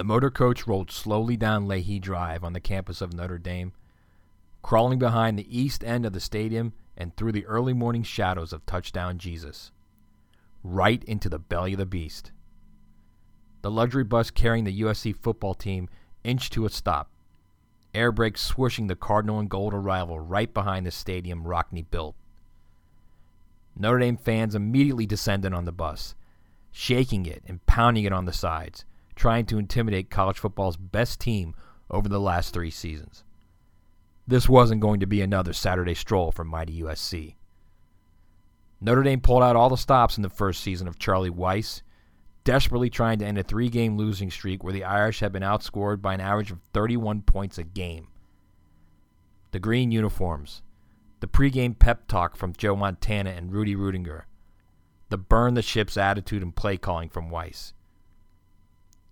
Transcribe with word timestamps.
The 0.00 0.04
motor 0.04 0.30
coach 0.30 0.66
rolled 0.66 0.90
slowly 0.90 1.36
down 1.36 1.68
Leahy 1.68 1.98
Drive 1.98 2.42
on 2.42 2.54
the 2.54 2.58
campus 2.58 3.02
of 3.02 3.12
Notre 3.12 3.36
Dame, 3.36 3.74
crawling 4.62 4.98
behind 4.98 5.38
the 5.38 5.58
east 5.58 5.84
end 5.84 6.06
of 6.06 6.14
the 6.14 6.20
stadium 6.20 6.72
and 6.96 7.14
through 7.14 7.32
the 7.32 7.44
early 7.44 7.74
morning 7.74 8.02
shadows 8.02 8.54
of 8.54 8.64
Touchdown 8.64 9.18
Jesus, 9.18 9.72
right 10.64 11.04
into 11.04 11.28
the 11.28 11.38
belly 11.38 11.74
of 11.74 11.78
the 11.80 11.84
beast. 11.84 12.32
The 13.60 13.70
luxury 13.70 14.04
bus 14.04 14.30
carrying 14.30 14.64
the 14.64 14.80
USC 14.80 15.14
football 15.14 15.52
team 15.52 15.90
inched 16.24 16.54
to 16.54 16.64
a 16.64 16.70
stop, 16.70 17.10
air 17.92 18.10
brakes 18.10 18.50
swooshing 18.50 18.88
the 18.88 18.96
Cardinal 18.96 19.38
and 19.38 19.50
Gold 19.50 19.74
arrival 19.74 20.18
right 20.18 20.54
behind 20.54 20.86
the 20.86 20.90
stadium 20.90 21.44
Rockne 21.44 21.84
built. 21.90 22.16
Notre 23.76 23.98
Dame 23.98 24.16
fans 24.16 24.54
immediately 24.54 25.04
descended 25.04 25.52
on 25.52 25.66
the 25.66 25.72
bus, 25.72 26.14
shaking 26.72 27.26
it 27.26 27.42
and 27.46 27.66
pounding 27.66 28.04
it 28.04 28.14
on 28.14 28.24
the 28.24 28.32
sides, 28.32 28.86
trying 29.20 29.44
to 29.44 29.58
intimidate 29.58 30.08
college 30.08 30.38
football's 30.38 30.78
best 30.78 31.20
team 31.20 31.54
over 31.90 32.08
the 32.08 32.18
last 32.18 32.54
three 32.54 32.70
seasons. 32.70 33.22
This 34.26 34.48
wasn't 34.48 34.80
going 34.80 35.00
to 35.00 35.06
be 35.06 35.20
another 35.20 35.52
Saturday 35.52 35.92
stroll 35.92 36.32
for 36.32 36.42
mighty 36.42 36.80
USC. 36.80 37.34
Notre 38.80 39.02
Dame 39.02 39.20
pulled 39.20 39.42
out 39.42 39.56
all 39.56 39.68
the 39.68 39.76
stops 39.76 40.16
in 40.16 40.22
the 40.22 40.30
first 40.30 40.62
season 40.62 40.88
of 40.88 40.98
Charlie 40.98 41.28
Weis, 41.28 41.82
desperately 42.44 42.88
trying 42.88 43.18
to 43.18 43.26
end 43.26 43.36
a 43.36 43.42
three 43.42 43.68
game 43.68 43.98
losing 43.98 44.30
streak 44.30 44.64
where 44.64 44.72
the 44.72 44.84
Irish 44.84 45.20
had 45.20 45.32
been 45.32 45.42
outscored 45.42 46.00
by 46.00 46.14
an 46.14 46.22
average 46.22 46.50
of 46.50 46.60
31 46.72 47.20
points 47.20 47.58
a 47.58 47.62
game. 47.62 48.08
The 49.50 49.60
green 49.60 49.92
uniforms, 49.92 50.62
the 51.20 51.28
pregame 51.28 51.78
pep 51.78 52.08
talk 52.08 52.36
from 52.36 52.54
Joe 52.54 52.74
Montana 52.74 53.32
and 53.32 53.52
Rudy 53.52 53.76
Ruettiger, 53.76 54.22
the 55.10 55.18
burn 55.18 55.52
the 55.52 55.60
ship's 55.60 55.98
attitude 55.98 56.42
and 56.42 56.56
play 56.56 56.78
calling 56.78 57.10
from 57.10 57.30
Weis. 57.30 57.74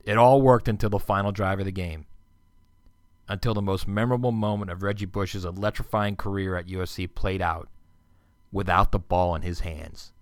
It 0.09 0.17
all 0.17 0.41
worked 0.41 0.69
until 0.69 0.89
the 0.89 0.99
final 0.99 1.33
drive 1.33 1.59
of 1.59 1.67
the 1.67 1.71
game. 1.71 2.07
Until 3.29 3.53
the 3.53 3.61
most 3.61 3.87
memorable 3.87 4.33
moment 4.33 4.71
of 4.71 4.83
Reggie 4.83 5.05
Bush's 5.05 5.45
electrifying 5.45 6.17
career 6.17 6.57
at 6.57 6.67
USC 6.67 7.15
played 7.15 7.43
out 7.43 7.69
without 8.51 8.91
the 8.91 8.99
ball 8.99 9.35
in 9.35 9.43
his 9.43 9.61
hands. 9.61 10.13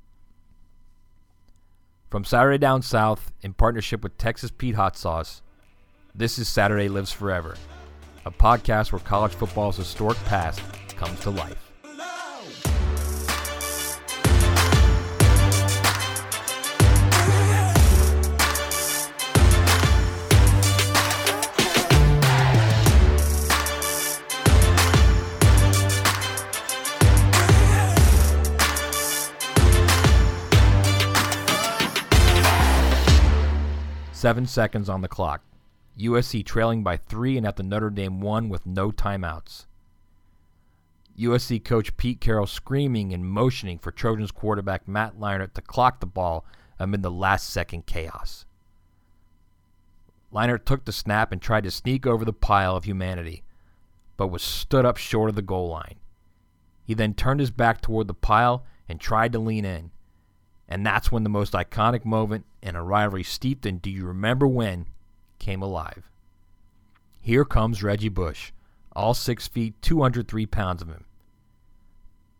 From 2.10 2.24
Saturday 2.24 2.58
Down 2.58 2.82
South, 2.82 3.30
in 3.42 3.52
partnership 3.52 4.02
with 4.02 4.18
Texas 4.18 4.50
Pete 4.50 4.74
Hot 4.74 4.96
Sauce, 4.96 5.40
this 6.12 6.36
is 6.36 6.48
Saturday 6.48 6.88
Lives 6.88 7.12
Forever, 7.12 7.56
a 8.24 8.32
podcast 8.32 8.90
where 8.90 8.98
college 8.98 9.34
football's 9.34 9.76
historic 9.76 10.18
past 10.24 10.60
comes 10.96 11.20
to 11.20 11.30
life. 11.30 11.65
Seven 34.16 34.46
seconds 34.46 34.88
on 34.88 35.02
the 35.02 35.08
clock. 35.08 35.42
USC 35.98 36.42
trailing 36.42 36.82
by 36.82 36.96
three 36.96 37.36
and 37.36 37.46
at 37.46 37.56
the 37.56 37.62
Notre 37.62 37.90
Dame 37.90 38.22
one 38.22 38.48
with 38.48 38.64
no 38.64 38.90
timeouts. 38.90 39.66
USC 41.18 41.62
coach 41.62 41.94
Pete 41.98 42.18
Carroll 42.18 42.46
screaming 42.46 43.12
and 43.12 43.26
motioning 43.26 43.78
for 43.78 43.90
Trojans 43.90 44.30
quarterback 44.30 44.88
Matt 44.88 45.20
Leinart 45.20 45.52
to 45.52 45.60
clock 45.60 46.00
the 46.00 46.06
ball 46.06 46.46
amid 46.78 47.02
the 47.02 47.10
last 47.10 47.50
second 47.50 47.84
chaos. 47.84 48.46
Leinart 50.32 50.64
took 50.64 50.86
the 50.86 50.92
snap 50.92 51.30
and 51.30 51.42
tried 51.42 51.64
to 51.64 51.70
sneak 51.70 52.06
over 52.06 52.24
the 52.24 52.32
pile 52.32 52.74
of 52.74 52.84
humanity, 52.84 53.44
but 54.16 54.28
was 54.28 54.40
stood 54.40 54.86
up 54.86 54.96
short 54.96 55.28
of 55.28 55.36
the 55.36 55.42
goal 55.42 55.68
line. 55.68 55.96
He 56.86 56.94
then 56.94 57.12
turned 57.12 57.40
his 57.40 57.50
back 57.50 57.82
toward 57.82 58.08
the 58.08 58.14
pile 58.14 58.64
and 58.88 58.98
tried 58.98 59.32
to 59.32 59.38
lean 59.38 59.66
in, 59.66 59.90
and 60.68 60.84
that's 60.84 61.12
when 61.12 61.22
the 61.22 61.28
most 61.28 61.52
iconic 61.52 62.04
moment 62.04 62.44
in 62.62 62.74
a 62.74 62.82
rivalry 62.82 63.22
steeped 63.22 63.66
in 63.66 63.78
Do 63.78 63.90
You 63.90 64.06
Remember 64.06 64.46
When 64.46 64.86
came 65.38 65.62
alive. 65.62 66.10
Here 67.20 67.44
comes 67.44 67.82
Reggie 67.82 68.08
Bush, 68.08 68.52
all 68.94 69.14
6 69.14 69.48
feet, 69.48 69.74
203 69.82 70.46
pounds 70.46 70.82
of 70.82 70.88
him. 70.88 71.04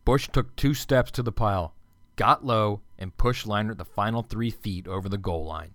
Bush 0.05 0.29
took 0.33 0.55
two 0.55 0.75
steps 0.75 1.11
to 1.13 1.23
the 1.23 1.33
pile, 1.33 1.75
got 2.15 2.45
low, 2.45 2.81
and 2.99 3.17
pushed 3.17 3.47
Leinart 3.47 3.79
the 3.79 3.85
final 3.85 4.23
three 4.23 4.51
feet 4.51 4.87
over 4.87 5.09
the 5.09 5.19
goal 5.19 5.45
line. 5.45 5.73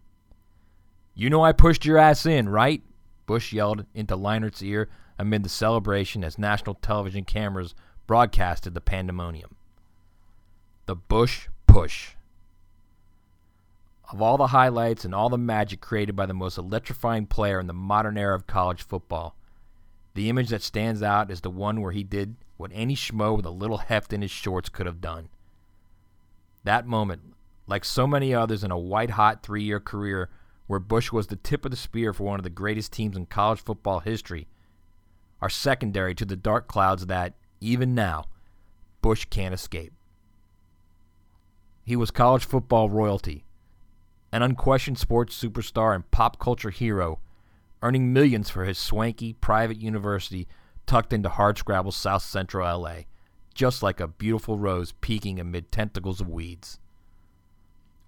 You 1.13 1.29
know 1.29 1.43
I 1.43 1.51
pushed 1.51 1.85
your 1.85 1.97
ass 1.97 2.25
in, 2.25 2.47
right? 2.49 2.81
Bush 3.25 3.53
yelled 3.53 3.85
into 3.93 4.15
Leinart's 4.15 4.63
ear 4.63 4.89
amid 5.19 5.43
the 5.43 5.49
celebration 5.49 6.23
as 6.23 6.37
national 6.39 6.75
television 6.75 7.25
cameras 7.25 7.75
broadcasted 8.07 8.73
the 8.73 8.81
pandemonium. 8.81 9.55
The 10.85 10.95
Bush 10.95 11.47
push. 11.67 12.15
Of 14.11 14.21
all 14.21 14.35
the 14.37 14.47
highlights 14.47 15.05
and 15.05 15.15
all 15.15 15.29
the 15.29 15.37
magic 15.37 15.79
created 15.79 16.17
by 16.17 16.25
the 16.25 16.33
most 16.33 16.57
electrifying 16.57 17.27
player 17.27 17.61
in 17.61 17.67
the 17.67 17.73
modern 17.73 18.17
era 18.17 18.35
of 18.35 18.45
college 18.45 18.83
football, 18.83 19.37
the 20.15 20.29
image 20.29 20.49
that 20.49 20.61
stands 20.61 21.01
out 21.01 21.31
is 21.31 21.39
the 21.39 21.49
one 21.49 21.79
where 21.79 21.93
he 21.93 22.03
did 22.03 22.35
what 22.57 22.71
any 22.73 22.93
schmo 22.93 23.37
with 23.37 23.45
a 23.45 23.51
little 23.51 23.77
heft 23.77 24.11
in 24.11 24.21
his 24.21 24.29
shorts 24.29 24.67
could 24.67 24.85
have 24.85 24.99
done. 24.99 25.29
That 26.65 26.85
moment, 26.85 27.21
like 27.67 27.85
so 27.85 28.05
many 28.05 28.33
others 28.33 28.65
in 28.65 28.71
a 28.71 28.77
white 28.77 29.11
hot 29.11 29.43
three 29.43 29.63
year 29.63 29.79
career 29.79 30.29
where 30.67 30.79
Bush 30.79 31.13
was 31.13 31.27
the 31.27 31.37
tip 31.37 31.63
of 31.63 31.71
the 31.71 31.77
spear 31.77 32.13
for 32.13 32.25
one 32.25 32.39
of 32.39 32.43
the 32.43 32.49
greatest 32.49 32.91
teams 32.91 33.15
in 33.15 33.25
college 33.27 33.61
football 33.61 34.01
history, 34.01 34.47
are 35.41 35.49
secondary 35.49 36.13
to 36.15 36.25
the 36.25 36.35
dark 36.35 36.67
clouds 36.67 37.05
that, 37.05 37.33
even 37.61 37.95
now, 37.95 38.25
Bush 39.01 39.25
can't 39.29 39.53
escape. 39.53 39.93
He 41.83 41.95
was 41.95 42.11
college 42.11 42.45
football 42.45 42.89
royalty 42.89 43.45
an 44.31 44.41
unquestioned 44.41 44.97
sports 44.97 45.41
superstar 45.41 45.93
and 45.93 46.09
pop 46.11 46.39
culture 46.39 46.69
hero, 46.69 47.19
earning 47.81 48.13
millions 48.13 48.49
for 48.49 48.65
his 48.65 48.77
swanky 48.77 49.33
private 49.33 49.81
university 49.81 50.47
tucked 50.85 51.13
into 51.13 51.29
hardscrabble 51.29 51.93
South 51.93 52.21
Central 52.21 52.81
LA, 52.81 53.01
just 53.53 53.83
like 53.83 53.99
a 53.99 54.07
beautiful 54.07 54.57
rose 54.57 54.93
peeking 55.01 55.39
amid 55.39 55.71
tentacles 55.71 56.21
of 56.21 56.29
weeds. 56.29 56.79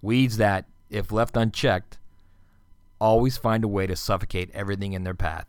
Weeds 0.00 0.36
that, 0.38 0.66
if 0.90 1.12
left 1.12 1.36
unchecked, 1.36 1.98
always 3.00 3.36
find 3.36 3.64
a 3.64 3.68
way 3.68 3.86
to 3.86 3.96
suffocate 3.96 4.50
everything 4.52 4.92
in 4.92 5.04
their 5.04 5.14
path, 5.14 5.46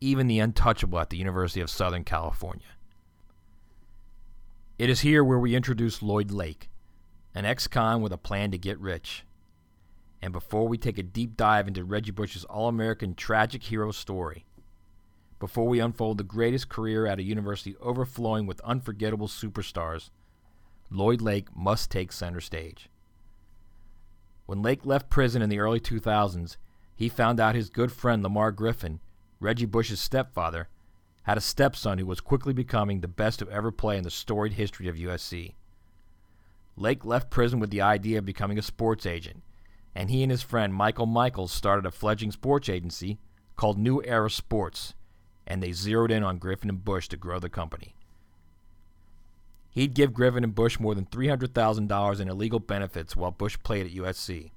even 0.00 0.26
the 0.26 0.38
untouchable 0.38 0.98
at 0.98 1.10
the 1.10 1.16
University 1.16 1.60
of 1.60 1.70
Southern 1.70 2.04
California. 2.04 2.66
It 4.78 4.90
is 4.90 5.00
here 5.00 5.22
where 5.22 5.38
we 5.38 5.54
introduce 5.54 6.02
Lloyd 6.02 6.30
Lake, 6.30 6.68
an 7.34 7.44
ex 7.44 7.66
con 7.66 8.00
with 8.00 8.12
a 8.12 8.18
plan 8.18 8.50
to 8.50 8.58
get 8.58 8.78
rich. 8.78 9.24
And 10.22 10.32
before 10.32 10.68
we 10.68 10.78
take 10.78 10.98
a 10.98 11.02
deep 11.02 11.36
dive 11.36 11.68
into 11.68 11.84
Reggie 11.84 12.10
Bush's 12.10 12.44
All 12.44 12.68
American 12.68 13.14
tragic 13.14 13.64
hero 13.64 13.90
story, 13.90 14.46
before 15.38 15.66
we 15.66 15.80
unfold 15.80 16.16
the 16.16 16.24
greatest 16.24 16.68
career 16.68 17.06
at 17.06 17.18
a 17.18 17.24
university 17.24 17.76
overflowing 17.80 18.46
with 18.46 18.60
unforgettable 18.60 19.28
superstars, 19.28 20.10
Lloyd 20.90 21.20
Lake 21.20 21.54
must 21.54 21.90
take 21.90 22.12
center 22.12 22.40
stage. 22.40 22.88
When 24.46 24.62
Lake 24.62 24.86
left 24.86 25.10
prison 25.10 25.42
in 25.42 25.50
the 25.50 25.58
early 25.58 25.80
2000s, 25.80 26.56
he 26.96 27.08
found 27.08 27.40
out 27.40 27.54
his 27.54 27.68
good 27.68 27.90
friend 27.90 28.22
Lamar 28.22 28.52
Griffin, 28.52 29.00
Reggie 29.40 29.66
Bush's 29.66 30.00
stepfather, 30.00 30.68
had 31.24 31.36
a 31.36 31.42
stepson 31.42 31.98
who 31.98 32.06
was 32.06 32.20
quickly 32.20 32.52
becoming 32.52 33.00
the 33.00 33.08
best 33.08 33.38
to 33.40 33.50
ever 33.50 33.72
play 33.72 33.96
in 33.96 34.04
the 34.04 34.10
storied 34.10 34.52
history 34.54 34.88
of 34.88 34.96
USC. 34.96 35.54
Lake 36.76 37.04
left 37.04 37.30
prison 37.30 37.60
with 37.60 37.70
the 37.70 37.80
idea 37.80 38.18
of 38.18 38.24
becoming 38.24 38.58
a 38.58 38.62
sports 38.62 39.06
agent, 39.06 39.42
and 39.94 40.10
he 40.10 40.22
and 40.22 40.30
his 40.30 40.42
friend 40.42 40.74
Michael 40.74 41.06
Michaels 41.06 41.52
started 41.52 41.86
a 41.86 41.90
fledgling 41.90 42.32
sports 42.32 42.68
agency 42.68 43.18
called 43.56 43.78
New 43.78 44.02
Era 44.04 44.30
Sports, 44.30 44.94
and 45.46 45.62
they 45.62 45.72
zeroed 45.72 46.10
in 46.10 46.24
on 46.24 46.38
Griffin 46.38 46.68
and 46.68 46.84
Bush 46.84 47.08
to 47.08 47.16
grow 47.16 47.38
the 47.38 47.48
company. 47.48 47.94
He'd 49.70 49.94
give 49.94 50.14
Griffin 50.14 50.44
and 50.44 50.54
Bush 50.54 50.78
more 50.78 50.94
than 50.94 51.06
$300,000 51.06 52.20
in 52.20 52.28
illegal 52.28 52.60
benefits 52.60 53.16
while 53.16 53.30
Bush 53.30 53.58
played 53.62 53.86
at 53.86 53.92
USC, 53.92 54.50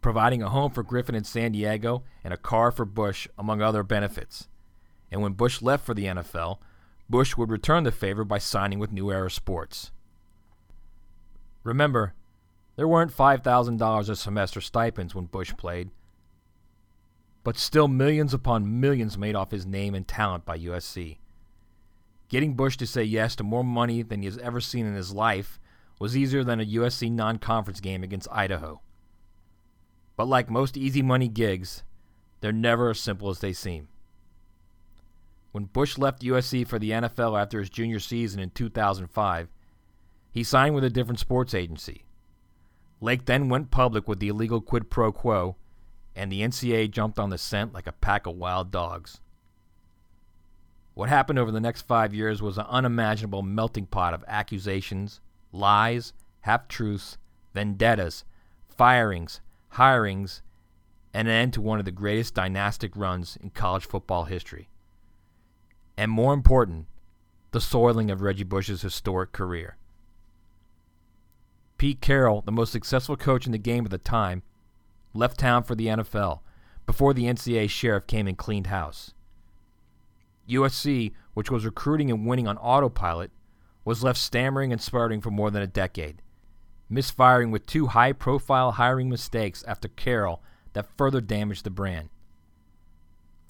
providing 0.00 0.42
a 0.42 0.50
home 0.50 0.70
for 0.70 0.82
Griffin 0.82 1.14
in 1.14 1.24
San 1.24 1.52
Diego 1.52 2.04
and 2.22 2.32
a 2.32 2.38
car 2.38 2.70
for 2.70 2.84
Bush, 2.84 3.26
among 3.38 3.62
other 3.62 3.82
benefits. 3.82 4.48
And 5.10 5.22
when 5.22 5.32
Bush 5.32 5.62
left 5.62 5.84
for 5.86 5.94
the 5.94 6.04
NFL, 6.04 6.58
Bush 7.08 7.36
would 7.36 7.50
return 7.50 7.84
the 7.84 7.90
favor 7.90 8.24
by 8.24 8.36
signing 8.36 8.78
with 8.78 8.92
New 8.92 9.10
Era 9.10 9.30
Sports. 9.30 9.92
Remember, 11.64 12.14
there 12.76 12.88
weren't 12.88 13.16
$5,000 13.16 14.08
a 14.08 14.16
semester 14.16 14.60
stipends 14.60 15.14
when 15.14 15.26
Bush 15.26 15.52
played, 15.56 15.90
but 17.42 17.56
still 17.56 17.88
millions 17.88 18.32
upon 18.32 18.80
millions 18.80 19.18
made 19.18 19.34
off 19.34 19.50
his 19.50 19.66
name 19.66 19.94
and 19.94 20.06
talent 20.06 20.44
by 20.44 20.58
USC. 20.58 21.18
Getting 22.28 22.54
Bush 22.54 22.76
to 22.76 22.86
say 22.86 23.02
yes 23.02 23.34
to 23.36 23.42
more 23.42 23.64
money 23.64 24.02
than 24.02 24.20
he 24.20 24.26
has 24.26 24.38
ever 24.38 24.60
seen 24.60 24.86
in 24.86 24.94
his 24.94 25.12
life 25.12 25.58
was 25.98 26.16
easier 26.16 26.44
than 26.44 26.60
a 26.60 26.66
USC 26.66 27.10
non 27.10 27.38
conference 27.38 27.80
game 27.80 28.02
against 28.02 28.28
Idaho. 28.30 28.80
But 30.16 30.28
like 30.28 30.50
most 30.50 30.76
easy 30.76 31.02
money 31.02 31.28
gigs, 31.28 31.82
they're 32.40 32.52
never 32.52 32.90
as 32.90 33.00
simple 33.00 33.30
as 33.30 33.40
they 33.40 33.52
seem. 33.52 33.88
When 35.52 35.64
Bush 35.64 35.96
left 35.96 36.22
USC 36.22 36.66
for 36.66 36.78
the 36.78 36.90
NFL 36.90 37.40
after 37.40 37.58
his 37.58 37.70
junior 37.70 37.98
season 37.98 38.40
in 38.40 38.50
2005, 38.50 39.48
he 40.30 40.44
signed 40.44 40.74
with 40.74 40.84
a 40.84 40.90
different 40.90 41.20
sports 41.20 41.54
agency. 41.54 42.04
Lake 43.00 43.26
then 43.26 43.48
went 43.48 43.70
public 43.70 44.08
with 44.08 44.18
the 44.18 44.28
illegal 44.28 44.60
quid 44.60 44.90
pro 44.90 45.12
quo, 45.12 45.56
and 46.14 46.32
the 46.32 46.42
NCAA 46.42 46.90
jumped 46.90 47.18
on 47.18 47.30
the 47.30 47.38
scent 47.38 47.72
like 47.72 47.86
a 47.86 47.92
pack 47.92 48.26
of 48.26 48.36
wild 48.36 48.70
dogs. 48.70 49.20
What 50.94 51.08
happened 51.08 51.38
over 51.38 51.52
the 51.52 51.60
next 51.60 51.82
five 51.82 52.12
years 52.12 52.42
was 52.42 52.58
an 52.58 52.66
unimaginable 52.68 53.42
melting 53.42 53.86
pot 53.86 54.14
of 54.14 54.24
accusations, 54.26 55.20
lies, 55.52 56.12
half 56.40 56.66
truths, 56.66 57.18
vendettas, 57.54 58.24
firings, 58.68 59.40
hirings, 59.74 60.42
and 61.14 61.28
an 61.28 61.34
end 61.34 61.52
to 61.54 61.60
one 61.60 61.78
of 61.78 61.84
the 61.84 61.92
greatest 61.92 62.34
dynastic 62.34 62.96
runs 62.96 63.38
in 63.40 63.50
college 63.50 63.86
football 63.86 64.24
history. 64.24 64.68
And 65.96 66.10
more 66.10 66.34
important, 66.34 66.86
the 67.52 67.60
soiling 67.60 68.10
of 68.10 68.20
Reggie 68.20 68.44
Bush's 68.44 68.82
historic 68.82 69.32
career. 69.32 69.77
Pete 71.78 72.00
Carroll, 72.00 72.42
the 72.42 72.52
most 72.52 72.72
successful 72.72 73.16
coach 73.16 73.46
in 73.46 73.52
the 73.52 73.58
game 73.58 73.84
at 73.84 73.90
the 73.92 73.98
time, 73.98 74.42
left 75.14 75.38
town 75.38 75.62
for 75.62 75.76
the 75.76 75.86
NFL 75.86 76.40
before 76.86 77.14
the 77.14 77.24
NCAA 77.24 77.70
sheriff 77.70 78.06
came 78.06 78.26
and 78.26 78.36
cleaned 78.36 78.66
house. 78.66 79.14
USC, 80.48 81.12
which 81.34 81.50
was 81.50 81.64
recruiting 81.64 82.10
and 82.10 82.26
winning 82.26 82.48
on 82.48 82.58
autopilot, 82.58 83.30
was 83.84 84.02
left 84.02 84.18
stammering 84.18 84.72
and 84.72 84.80
sputtering 84.80 85.20
for 85.20 85.30
more 85.30 85.50
than 85.50 85.62
a 85.62 85.66
decade, 85.66 86.20
misfiring 86.90 87.50
with 87.50 87.66
two 87.66 87.86
high 87.86 88.12
profile 88.12 88.72
hiring 88.72 89.08
mistakes 89.08 89.62
after 89.68 89.88
Carroll 89.88 90.42
that 90.72 90.96
further 90.96 91.20
damaged 91.20 91.64
the 91.64 91.70
brand. 91.70 92.08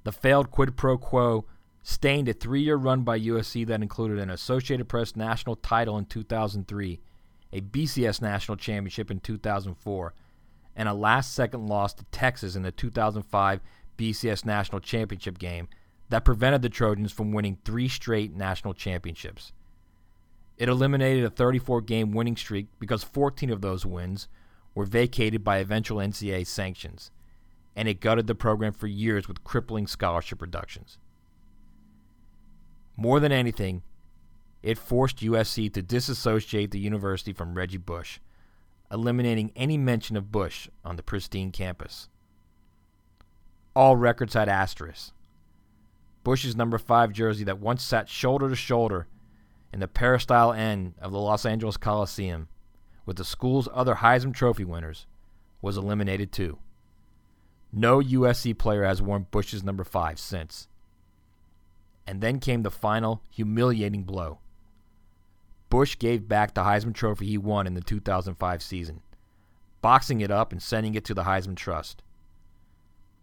The 0.04 0.12
failed 0.12 0.50
quid 0.50 0.76
pro 0.76 0.98
quo 0.98 1.46
stained 1.82 2.28
a 2.28 2.34
three 2.34 2.62
year 2.62 2.76
run 2.76 3.02
by 3.02 3.18
USC 3.18 3.66
that 3.66 3.82
included 3.82 4.18
an 4.18 4.30
Associated 4.30 4.88
Press 4.88 5.16
national 5.16 5.56
title 5.56 5.96
in 5.96 6.04
2003, 6.04 7.00
a 7.52 7.60
BCS 7.60 8.20
national 8.20 8.56
championship 8.56 9.10
in 9.10 9.20
2004, 9.20 10.14
and 10.76 10.88
a 10.88 10.94
last 10.94 11.34
second 11.34 11.66
loss 11.66 11.94
to 11.94 12.04
Texas 12.06 12.54
in 12.54 12.62
the 12.62 12.72
2005 12.72 13.60
BCS 13.96 14.44
national 14.44 14.80
championship 14.80 15.38
game 15.38 15.68
that 16.08 16.24
prevented 16.24 16.62
the 16.62 16.68
Trojans 16.68 17.12
from 17.12 17.32
winning 17.32 17.58
three 17.64 17.88
straight 17.88 18.34
national 18.34 18.74
championships. 18.74 19.52
It 20.56 20.68
eliminated 20.68 21.24
a 21.24 21.30
34 21.30 21.82
game 21.82 22.12
winning 22.12 22.36
streak 22.36 22.66
because 22.78 23.04
14 23.04 23.50
of 23.50 23.60
those 23.60 23.86
wins 23.86 24.28
were 24.74 24.84
vacated 24.84 25.44
by 25.44 25.58
eventual 25.58 25.98
NCAA 25.98 26.46
sanctions, 26.46 27.10
and 27.76 27.88
it 27.88 28.00
gutted 28.00 28.26
the 28.26 28.34
program 28.34 28.72
for 28.72 28.86
years 28.86 29.28
with 29.28 29.44
crippling 29.44 29.86
scholarship 29.86 30.40
reductions. 30.40 30.98
More 32.96 33.20
than 33.20 33.32
anything, 33.32 33.82
it 34.68 34.76
forced 34.76 35.20
USC 35.20 35.72
to 35.72 35.80
disassociate 35.80 36.72
the 36.72 36.78
university 36.78 37.32
from 37.32 37.54
Reggie 37.54 37.78
Bush, 37.78 38.18
eliminating 38.92 39.50
any 39.56 39.78
mention 39.78 40.14
of 40.14 40.30
Bush 40.30 40.68
on 40.84 40.96
the 40.96 41.02
pristine 41.02 41.52
campus. 41.52 42.10
All 43.74 43.96
records 43.96 44.34
had 44.34 44.46
asterisks, 44.46 45.12
Bush's 46.22 46.54
number 46.54 46.76
5 46.76 47.12
jersey 47.14 47.44
that 47.44 47.60
once 47.60 47.82
sat 47.82 48.10
shoulder 48.10 48.50
to 48.50 48.54
shoulder 48.54 49.06
in 49.72 49.80
the 49.80 49.88
peristyle 49.88 50.52
end 50.52 50.92
of 51.00 51.12
the 51.12 51.18
Los 51.18 51.46
Angeles 51.46 51.78
Coliseum 51.78 52.48
with 53.06 53.16
the 53.16 53.24
school's 53.24 53.70
other 53.72 53.94
Heisman 53.94 54.34
Trophy 54.34 54.64
winners 54.64 55.06
was 55.62 55.78
eliminated 55.78 56.30
too. 56.30 56.58
No 57.72 58.00
USC 58.00 58.58
player 58.58 58.84
has 58.84 59.00
worn 59.00 59.28
Bush's 59.30 59.64
number 59.64 59.84
5 59.84 60.18
since. 60.18 60.68
And 62.06 62.20
then 62.20 62.38
came 62.38 62.64
the 62.64 62.70
final 62.70 63.22
humiliating 63.30 64.02
blow. 64.02 64.40
Bush 65.70 65.98
gave 65.98 66.28
back 66.28 66.54
the 66.54 66.64
Heisman 66.64 66.94
Trophy 66.94 67.26
he 67.26 67.38
won 67.38 67.66
in 67.66 67.74
the 67.74 67.80
2005 67.80 68.62
season, 68.62 69.02
boxing 69.82 70.20
it 70.20 70.30
up 70.30 70.52
and 70.52 70.62
sending 70.62 70.94
it 70.94 71.04
to 71.04 71.14
the 71.14 71.24
Heisman 71.24 71.56
Trust. 71.56 72.02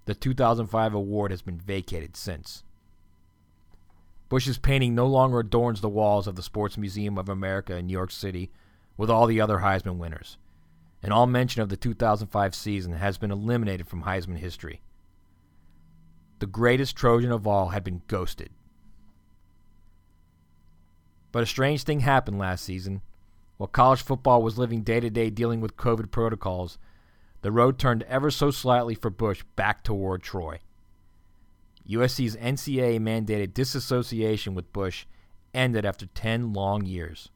The 0.06 0.13
2005 0.13 0.94
award 0.94 1.31
has 1.31 1.42
been 1.42 1.57
vacated 1.57 2.15
since. 2.15 2.63
Bush's 4.30 4.57
painting 4.57 4.94
no 4.94 5.07
longer 5.07 5.39
adorns 5.39 5.81
the 5.81 5.89
walls 5.89 6.27
of 6.27 6.36
the 6.36 6.44
Sports 6.44 6.77
Museum 6.77 7.18
of 7.18 7.30
America 7.30 7.75
in 7.75 7.88
New 7.88 7.94
York 7.94 8.12
City 8.12 8.51
with 8.98 9.09
all 9.09 9.27
the 9.27 9.41
other 9.41 9.59
Heisman 9.59 9.98
winners, 9.98 10.38
and 11.01 11.12
all 11.12 11.27
mention 11.27 11.62
of 11.62 11.69
the 11.69 11.77
2005 11.77 12.56
season 12.56 12.94
has 12.94 13.18
been 13.18 13.31
eliminated 13.31 13.88
from 13.88 14.03
Heisman 14.03 14.38
history. 14.38 14.81
The 16.39 16.48
greatest 16.48 16.95
Trojan 16.95 17.31
of 17.31 17.48
all 17.48 17.69
had 17.69 17.83
been 17.83 18.01
ghosted. 18.07 18.50
But 21.36 21.44
a 21.44 21.48
strange 21.48 21.84
thing 21.84 22.00
happened 22.00 22.40
last 22.40 22.64
season. 22.64 23.02
While 23.58 23.68
college 23.68 24.02
football 24.02 24.42
was 24.42 24.58
living 24.58 24.84
day 24.84 25.02
to 25.02 25.10
day 25.10 25.30
dealing 25.30 25.60
with 25.60 25.76
COVID 25.76 26.10
protocols, 26.10 26.78
the 27.42 27.52
road 27.52 27.78
turned 27.78 28.04
ever 28.04 28.32
so 28.32 28.52
slightly 28.52 28.96
for 28.96 29.10
Bush 29.10 29.44
back 29.58 29.84
toward 29.84 30.24
Troy. 30.24 30.62
USC's 31.86 32.38
NCAA 32.38 33.02
mandated 33.02 33.54
disassociation 33.54 34.56
with 34.56 34.72
Bush 34.72 35.08
ended 35.54 35.86
after 35.86 36.06
10 36.06 36.54
long 36.54 36.86
years. 36.86 37.28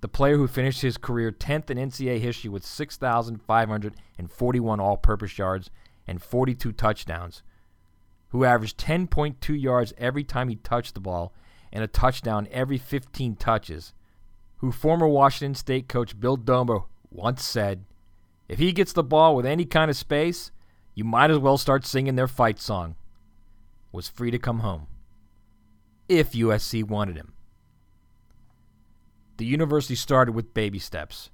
The 0.00 0.08
player 0.08 0.36
who 0.36 0.48
finished 0.48 0.82
his 0.82 0.98
career 0.98 1.30
10th 1.30 1.70
in 1.70 1.78
NCAA 1.78 2.18
history 2.18 2.50
with 2.50 2.66
6,541 2.66 4.80
all 4.80 4.96
purpose 4.96 5.38
yards 5.38 5.70
and 6.08 6.20
42 6.20 6.72
touchdowns, 6.72 7.44
who 8.30 8.44
averaged 8.44 8.78
10.2 8.78 9.62
yards 9.62 9.94
every 9.96 10.24
time 10.24 10.48
he 10.48 10.56
touched 10.56 10.94
the 10.94 11.00
ball 11.00 11.32
and 11.72 11.84
a 11.84 11.88
touchdown 11.88 12.48
every 12.50 12.78
15 12.78 13.36
touches, 13.36 13.92
who 14.58 14.72
former 14.72 15.08
Washington 15.08 15.54
State 15.54 15.88
coach 15.88 16.18
Bill 16.18 16.36
Doba 16.36 16.84
once 17.10 17.44
said, 17.44 17.84
If 18.48 18.58
he 18.58 18.72
gets 18.72 18.92
the 18.92 19.02
ball 19.02 19.34
with 19.34 19.46
any 19.46 19.64
kind 19.64 19.90
of 19.90 19.96
space, 19.96 20.50
you 20.94 21.04
might 21.04 21.30
as 21.30 21.38
well 21.38 21.56
start 21.56 21.86
singing 21.86 22.16
their 22.16 22.28
fight 22.28 22.60
song, 22.60 22.96
was 23.92 24.08
free 24.08 24.30
to 24.30 24.38
come 24.38 24.60
home. 24.60 24.86
If 26.08 26.32
USC 26.32 26.84
wanted 26.84 27.16
him. 27.16 27.32
The 29.36 29.46
university 29.46 29.94
started 29.94 30.32
with 30.32 30.52
baby 30.52 30.78
steps. 30.78 31.30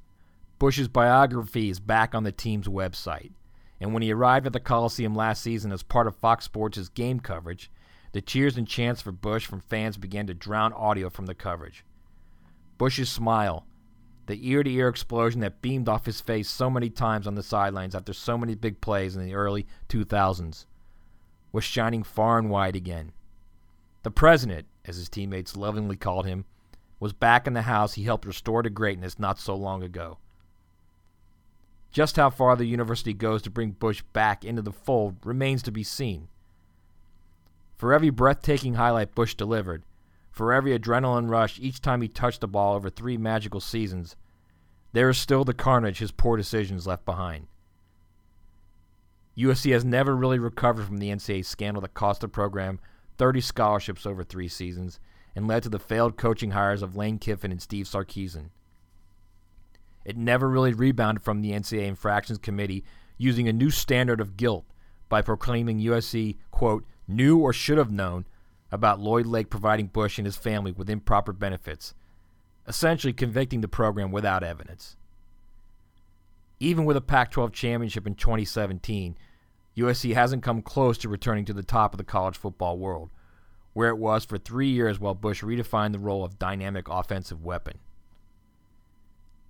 Bush's 0.58 0.88
biography 0.88 1.68
is 1.68 1.80
back 1.80 2.14
on 2.14 2.22
the 2.22 2.32
team's 2.32 2.68
website, 2.68 3.32
and 3.80 3.92
when 3.92 4.02
he 4.02 4.12
arrived 4.12 4.46
at 4.46 4.52
the 4.52 4.60
Coliseum 4.60 5.14
last 5.14 5.42
season 5.42 5.72
as 5.72 5.82
part 5.82 6.06
of 6.06 6.14
Fox 6.16 6.44
Sports' 6.44 6.88
game 6.88 7.20
coverage, 7.20 7.70
the 8.16 8.22
cheers 8.22 8.56
and 8.56 8.66
chants 8.66 9.02
for 9.02 9.12
Bush 9.12 9.44
from 9.44 9.60
fans 9.60 9.98
began 9.98 10.26
to 10.26 10.32
drown 10.32 10.72
audio 10.72 11.10
from 11.10 11.26
the 11.26 11.34
coverage. 11.34 11.84
Bush's 12.78 13.10
smile, 13.10 13.66
the 14.24 14.48
ear 14.48 14.62
to 14.62 14.70
ear 14.70 14.88
explosion 14.88 15.42
that 15.42 15.60
beamed 15.60 15.86
off 15.86 16.06
his 16.06 16.22
face 16.22 16.48
so 16.48 16.70
many 16.70 16.88
times 16.88 17.26
on 17.26 17.34
the 17.34 17.42
sidelines 17.42 17.94
after 17.94 18.14
so 18.14 18.38
many 18.38 18.54
big 18.54 18.80
plays 18.80 19.16
in 19.16 19.22
the 19.22 19.34
early 19.34 19.66
2000s, 19.90 20.64
was 21.52 21.62
shining 21.62 22.02
far 22.02 22.38
and 22.38 22.48
wide 22.48 22.74
again. 22.74 23.12
The 24.02 24.10
president, 24.10 24.66
as 24.86 24.96
his 24.96 25.10
teammates 25.10 25.54
lovingly 25.54 25.96
called 25.96 26.24
him, 26.24 26.46
was 26.98 27.12
back 27.12 27.46
in 27.46 27.52
the 27.52 27.62
house 27.62 27.92
he 27.92 28.04
helped 28.04 28.24
restore 28.24 28.62
to 28.62 28.70
greatness 28.70 29.18
not 29.18 29.38
so 29.38 29.54
long 29.54 29.82
ago. 29.82 30.16
Just 31.92 32.16
how 32.16 32.30
far 32.30 32.56
the 32.56 32.64
university 32.64 33.12
goes 33.12 33.42
to 33.42 33.50
bring 33.50 33.72
Bush 33.72 34.00
back 34.14 34.42
into 34.42 34.62
the 34.62 34.72
fold 34.72 35.16
remains 35.22 35.62
to 35.64 35.70
be 35.70 35.82
seen. 35.82 36.28
For 37.76 37.92
every 37.92 38.10
breathtaking 38.10 38.74
highlight 38.74 39.14
Bush 39.14 39.34
delivered, 39.34 39.84
for 40.30 40.52
every 40.52 40.78
adrenaline 40.78 41.30
rush 41.30 41.58
each 41.60 41.80
time 41.80 42.02
he 42.02 42.08
touched 42.08 42.40
the 42.40 42.48
ball 42.48 42.74
over 42.74 42.90
three 42.90 43.16
magical 43.16 43.60
seasons, 43.60 44.16
there 44.92 45.10
is 45.10 45.18
still 45.18 45.44
the 45.44 45.54
carnage 45.54 45.98
his 45.98 46.10
poor 46.10 46.36
decisions 46.36 46.86
left 46.86 47.04
behind. 47.04 47.46
USC 49.36 49.72
has 49.72 49.84
never 49.84 50.16
really 50.16 50.38
recovered 50.38 50.86
from 50.86 50.98
the 50.98 51.10
NCAA 51.10 51.44
scandal 51.44 51.82
that 51.82 51.92
cost 51.92 52.22
the 52.22 52.28
program 52.28 52.80
30 53.18 53.42
scholarships 53.42 54.06
over 54.06 54.24
three 54.24 54.48
seasons 54.48 54.98
and 55.34 55.46
led 55.46 55.62
to 55.62 55.68
the 55.68 55.78
failed 55.78 56.16
coaching 56.16 56.52
hires 56.52 56.80
of 56.82 56.96
Lane 56.96 57.18
Kiffin 57.18 57.52
and 57.52 57.60
Steve 57.60 57.86
Sarkisian. 57.86 58.48
It 60.06 60.16
never 60.16 60.48
really 60.48 60.72
rebounded 60.72 61.22
from 61.22 61.42
the 61.42 61.50
NCAA 61.50 61.88
Infractions 61.88 62.38
Committee 62.38 62.84
using 63.18 63.48
a 63.48 63.52
new 63.52 63.70
standard 63.70 64.20
of 64.20 64.36
guilt 64.36 64.64
by 65.08 65.20
proclaiming 65.20 65.80
USC, 65.80 66.36
quote, 66.50 66.84
knew 67.08 67.38
or 67.38 67.52
should 67.52 67.78
have 67.78 67.90
known 67.90 68.26
about 68.70 69.00
Lloyd 69.00 69.26
Lake 69.26 69.50
providing 69.50 69.86
Bush 69.86 70.18
and 70.18 70.26
his 70.26 70.36
family 70.36 70.72
with 70.72 70.90
improper 70.90 71.32
benefits, 71.32 71.94
essentially 72.66 73.12
convicting 73.12 73.60
the 73.60 73.68
program 73.68 74.10
without 74.10 74.42
evidence. 74.42 74.96
Even 76.58 76.84
with 76.84 76.96
a 76.96 77.02
Pac 77.02 77.30
12 77.30 77.52
championship 77.52 78.06
in 78.06 78.14
2017, 78.14 79.16
USC 79.76 80.14
hasn't 80.14 80.42
come 80.42 80.62
close 80.62 80.98
to 80.98 81.08
returning 81.08 81.44
to 81.44 81.52
the 81.52 81.62
top 81.62 81.92
of 81.92 81.98
the 81.98 82.04
college 82.04 82.36
football 82.36 82.78
world, 82.78 83.10
where 83.72 83.90
it 83.90 83.98
was 83.98 84.24
for 84.24 84.38
three 84.38 84.68
years 84.68 84.98
while 84.98 85.14
Bush 85.14 85.42
redefined 85.42 85.92
the 85.92 85.98
role 85.98 86.24
of 86.24 86.38
dynamic 86.38 86.88
offensive 86.88 87.44
weapon. 87.44 87.78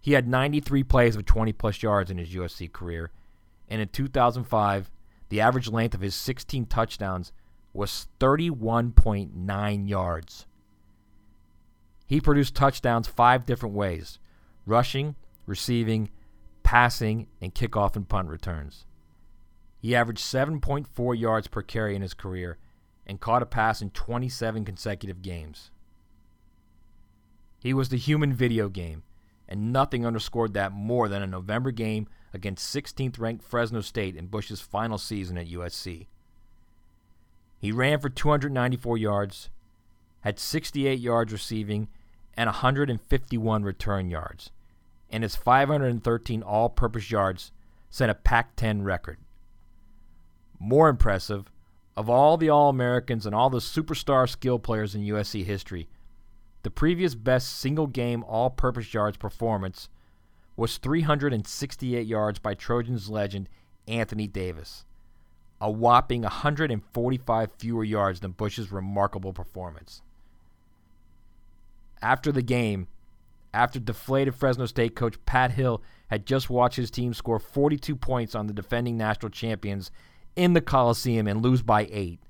He 0.00 0.12
had 0.12 0.28
93 0.28 0.82
plays 0.84 1.16
of 1.16 1.24
20 1.24 1.52
plus 1.52 1.82
yards 1.82 2.10
in 2.10 2.18
his 2.18 2.30
USC 2.30 2.72
career 2.72 3.10
and 3.68 3.80
in 3.80 3.88
2005, 3.88 4.90
the 5.28 5.40
average 5.40 5.68
length 5.68 5.94
of 5.94 6.00
his 6.00 6.14
16 6.14 6.66
touchdowns 6.66 7.32
was 7.76 8.08
31.9 8.20 9.88
yards. 9.88 10.46
He 12.06 12.20
produced 12.20 12.54
touchdowns 12.54 13.08
five 13.08 13.46
different 13.46 13.74
ways 13.74 14.18
rushing, 14.64 15.14
receiving, 15.46 16.10
passing, 16.62 17.28
and 17.40 17.54
kickoff 17.54 17.94
and 17.94 18.08
punt 18.08 18.28
returns. 18.28 18.86
He 19.78 19.94
averaged 19.94 20.24
7.4 20.24 21.18
yards 21.18 21.46
per 21.46 21.62
carry 21.62 21.94
in 21.94 22.02
his 22.02 22.14
career 22.14 22.58
and 23.06 23.20
caught 23.20 23.42
a 23.42 23.46
pass 23.46 23.80
in 23.80 23.90
27 23.90 24.64
consecutive 24.64 25.22
games. 25.22 25.70
He 27.60 27.72
was 27.72 27.88
the 27.88 27.96
human 27.96 28.32
video 28.32 28.68
game, 28.68 29.04
and 29.48 29.72
nothing 29.72 30.04
underscored 30.04 30.54
that 30.54 30.72
more 30.72 31.08
than 31.08 31.22
a 31.22 31.26
November 31.26 31.70
game 31.70 32.08
against 32.32 32.74
16th 32.74 33.18
ranked 33.20 33.44
Fresno 33.44 33.80
State 33.80 34.16
in 34.16 34.26
Bush's 34.26 34.60
final 34.60 34.98
season 34.98 35.38
at 35.38 35.48
USC. 35.48 36.08
He 37.58 37.72
ran 37.72 38.00
for 38.00 38.08
294 38.08 38.98
yards, 38.98 39.50
had 40.20 40.38
68 40.38 40.98
yards 40.98 41.32
receiving, 41.32 41.88
and 42.34 42.48
151 42.48 43.62
return 43.62 44.10
yards, 44.10 44.50
and 45.10 45.22
his 45.22 45.36
513 45.36 46.42
all 46.42 46.68
purpose 46.68 47.10
yards 47.10 47.52
set 47.88 48.10
a 48.10 48.14
Pac 48.14 48.56
10 48.56 48.82
record. 48.82 49.18
More 50.58 50.88
impressive, 50.88 51.50
of 51.96 52.10
all 52.10 52.36
the 52.36 52.50
All 52.50 52.68
Americans 52.68 53.24
and 53.24 53.34
all 53.34 53.48
the 53.48 53.58
superstar 53.58 54.28
skill 54.28 54.58
players 54.58 54.94
in 54.94 55.02
USC 55.02 55.44
history, 55.44 55.88
the 56.62 56.70
previous 56.70 57.14
best 57.14 57.58
single 57.58 57.86
game 57.86 58.22
all 58.24 58.50
purpose 58.50 58.92
yards 58.92 59.16
performance 59.16 59.88
was 60.56 60.78
368 60.78 62.06
yards 62.06 62.38
by 62.38 62.54
Trojans 62.54 63.08
legend 63.08 63.48
Anthony 63.86 64.26
Davis, 64.26 64.84
a 65.60 65.70
whopping 65.70 66.22
145 66.22 67.50
fewer 67.58 67.84
yards 67.84 68.20
than 68.20 68.32
Bush's 68.32 68.70
remarkable 68.70 69.32
performance. 69.32 70.02
After 72.02 72.30
the 72.30 72.42
game, 72.42 72.88
after 73.54 73.80
deflated 73.80 74.34
Fresno 74.34 74.66
State 74.66 74.94
coach 74.94 75.16
Pat 75.24 75.52
Hill 75.52 75.82
had 76.08 76.26
just 76.26 76.50
watched 76.50 76.76
his 76.76 76.90
team 76.90 77.14
score 77.14 77.38
42 77.38 77.96
points 77.96 78.34
on 78.34 78.46
the 78.46 78.52
defending 78.52 78.98
national 78.98 79.30
champions 79.30 79.90
in 80.36 80.52
the 80.52 80.60
Coliseum 80.60 81.26
and 81.26 81.42
lose 81.42 81.62
by 81.62 81.88
eight. 81.90 82.20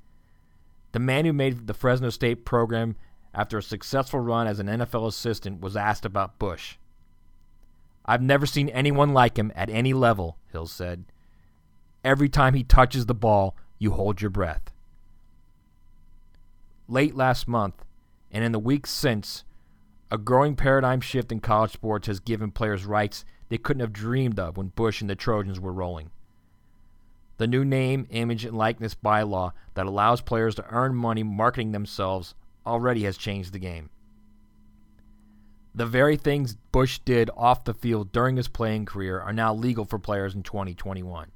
The 0.92 1.00
man 1.00 1.24
who 1.24 1.32
made 1.32 1.66
the 1.66 1.74
Fresno 1.74 2.10
State 2.10 2.44
program 2.44 2.96
after 3.34 3.58
a 3.58 3.62
successful 3.62 4.20
run 4.20 4.46
as 4.46 4.60
an 4.60 4.68
NFL 4.68 5.08
assistant 5.08 5.60
was 5.60 5.76
asked 5.76 6.06
about 6.06 6.38
Bush. 6.38 6.76
I've 8.06 8.22
never 8.22 8.46
seen 8.46 8.68
anyone 8.68 9.12
like 9.12 9.36
him 9.36 9.52
at 9.56 9.68
any 9.68 9.92
level, 9.92 10.38
Hill 10.52 10.66
said. 10.66 11.04
Every 12.06 12.28
time 12.28 12.54
he 12.54 12.62
touches 12.62 13.06
the 13.06 13.14
ball, 13.14 13.56
you 13.80 13.90
hold 13.90 14.20
your 14.20 14.30
breath. 14.30 14.70
Late 16.86 17.16
last 17.16 17.48
month, 17.48 17.84
and 18.30 18.44
in 18.44 18.52
the 18.52 18.60
weeks 18.60 18.90
since, 18.90 19.42
a 20.08 20.16
growing 20.16 20.54
paradigm 20.54 21.00
shift 21.00 21.32
in 21.32 21.40
college 21.40 21.72
sports 21.72 22.06
has 22.06 22.20
given 22.20 22.52
players 22.52 22.86
rights 22.86 23.24
they 23.48 23.58
couldn't 23.58 23.80
have 23.80 23.92
dreamed 23.92 24.38
of 24.38 24.56
when 24.56 24.68
Bush 24.68 25.00
and 25.00 25.10
the 25.10 25.16
Trojans 25.16 25.58
were 25.58 25.72
rolling. 25.72 26.12
The 27.38 27.48
new 27.48 27.64
name, 27.64 28.06
image, 28.10 28.44
and 28.44 28.56
likeness 28.56 28.94
bylaw 28.94 29.50
that 29.74 29.86
allows 29.86 30.20
players 30.20 30.54
to 30.54 30.66
earn 30.70 30.94
money 30.94 31.24
marketing 31.24 31.72
themselves 31.72 32.36
already 32.64 33.02
has 33.02 33.18
changed 33.18 33.52
the 33.52 33.58
game. 33.58 33.90
The 35.74 35.86
very 35.86 36.16
things 36.16 36.54
Bush 36.70 37.00
did 37.00 37.30
off 37.36 37.64
the 37.64 37.74
field 37.74 38.12
during 38.12 38.36
his 38.36 38.46
playing 38.46 38.84
career 38.84 39.18
are 39.18 39.32
now 39.32 39.52
legal 39.52 39.84
for 39.84 39.98
players 39.98 40.36
in 40.36 40.44
2021. 40.44 41.32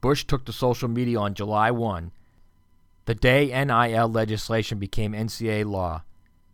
Bush 0.00 0.24
took 0.24 0.44
to 0.44 0.52
social 0.52 0.88
media 0.88 1.18
on 1.18 1.34
July 1.34 1.70
1, 1.70 2.12
the 3.06 3.14
day 3.14 3.46
NIL 3.46 4.08
legislation 4.08 4.78
became 4.78 5.12
NCAA 5.12 5.64
law, 5.64 6.02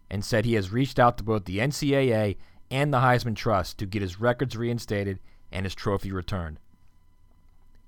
and 0.09 0.25
said 0.25 0.45
he 0.45 0.55
has 0.55 0.71
reached 0.71 0.99
out 0.99 1.19
to 1.19 1.25
both 1.25 1.45
the 1.45 1.59
NCAA 1.59 2.37
and 2.71 2.93
the 2.93 3.01
Heisman 3.01 3.35
Trust 3.35 3.79
to 3.79 3.87
get 3.87 4.03
his 4.03 4.21
records 4.21 4.57
reinstated 4.57 5.19
and 5.51 5.67
his 5.67 5.75
trophy 5.75 6.13
returned. 6.13 6.59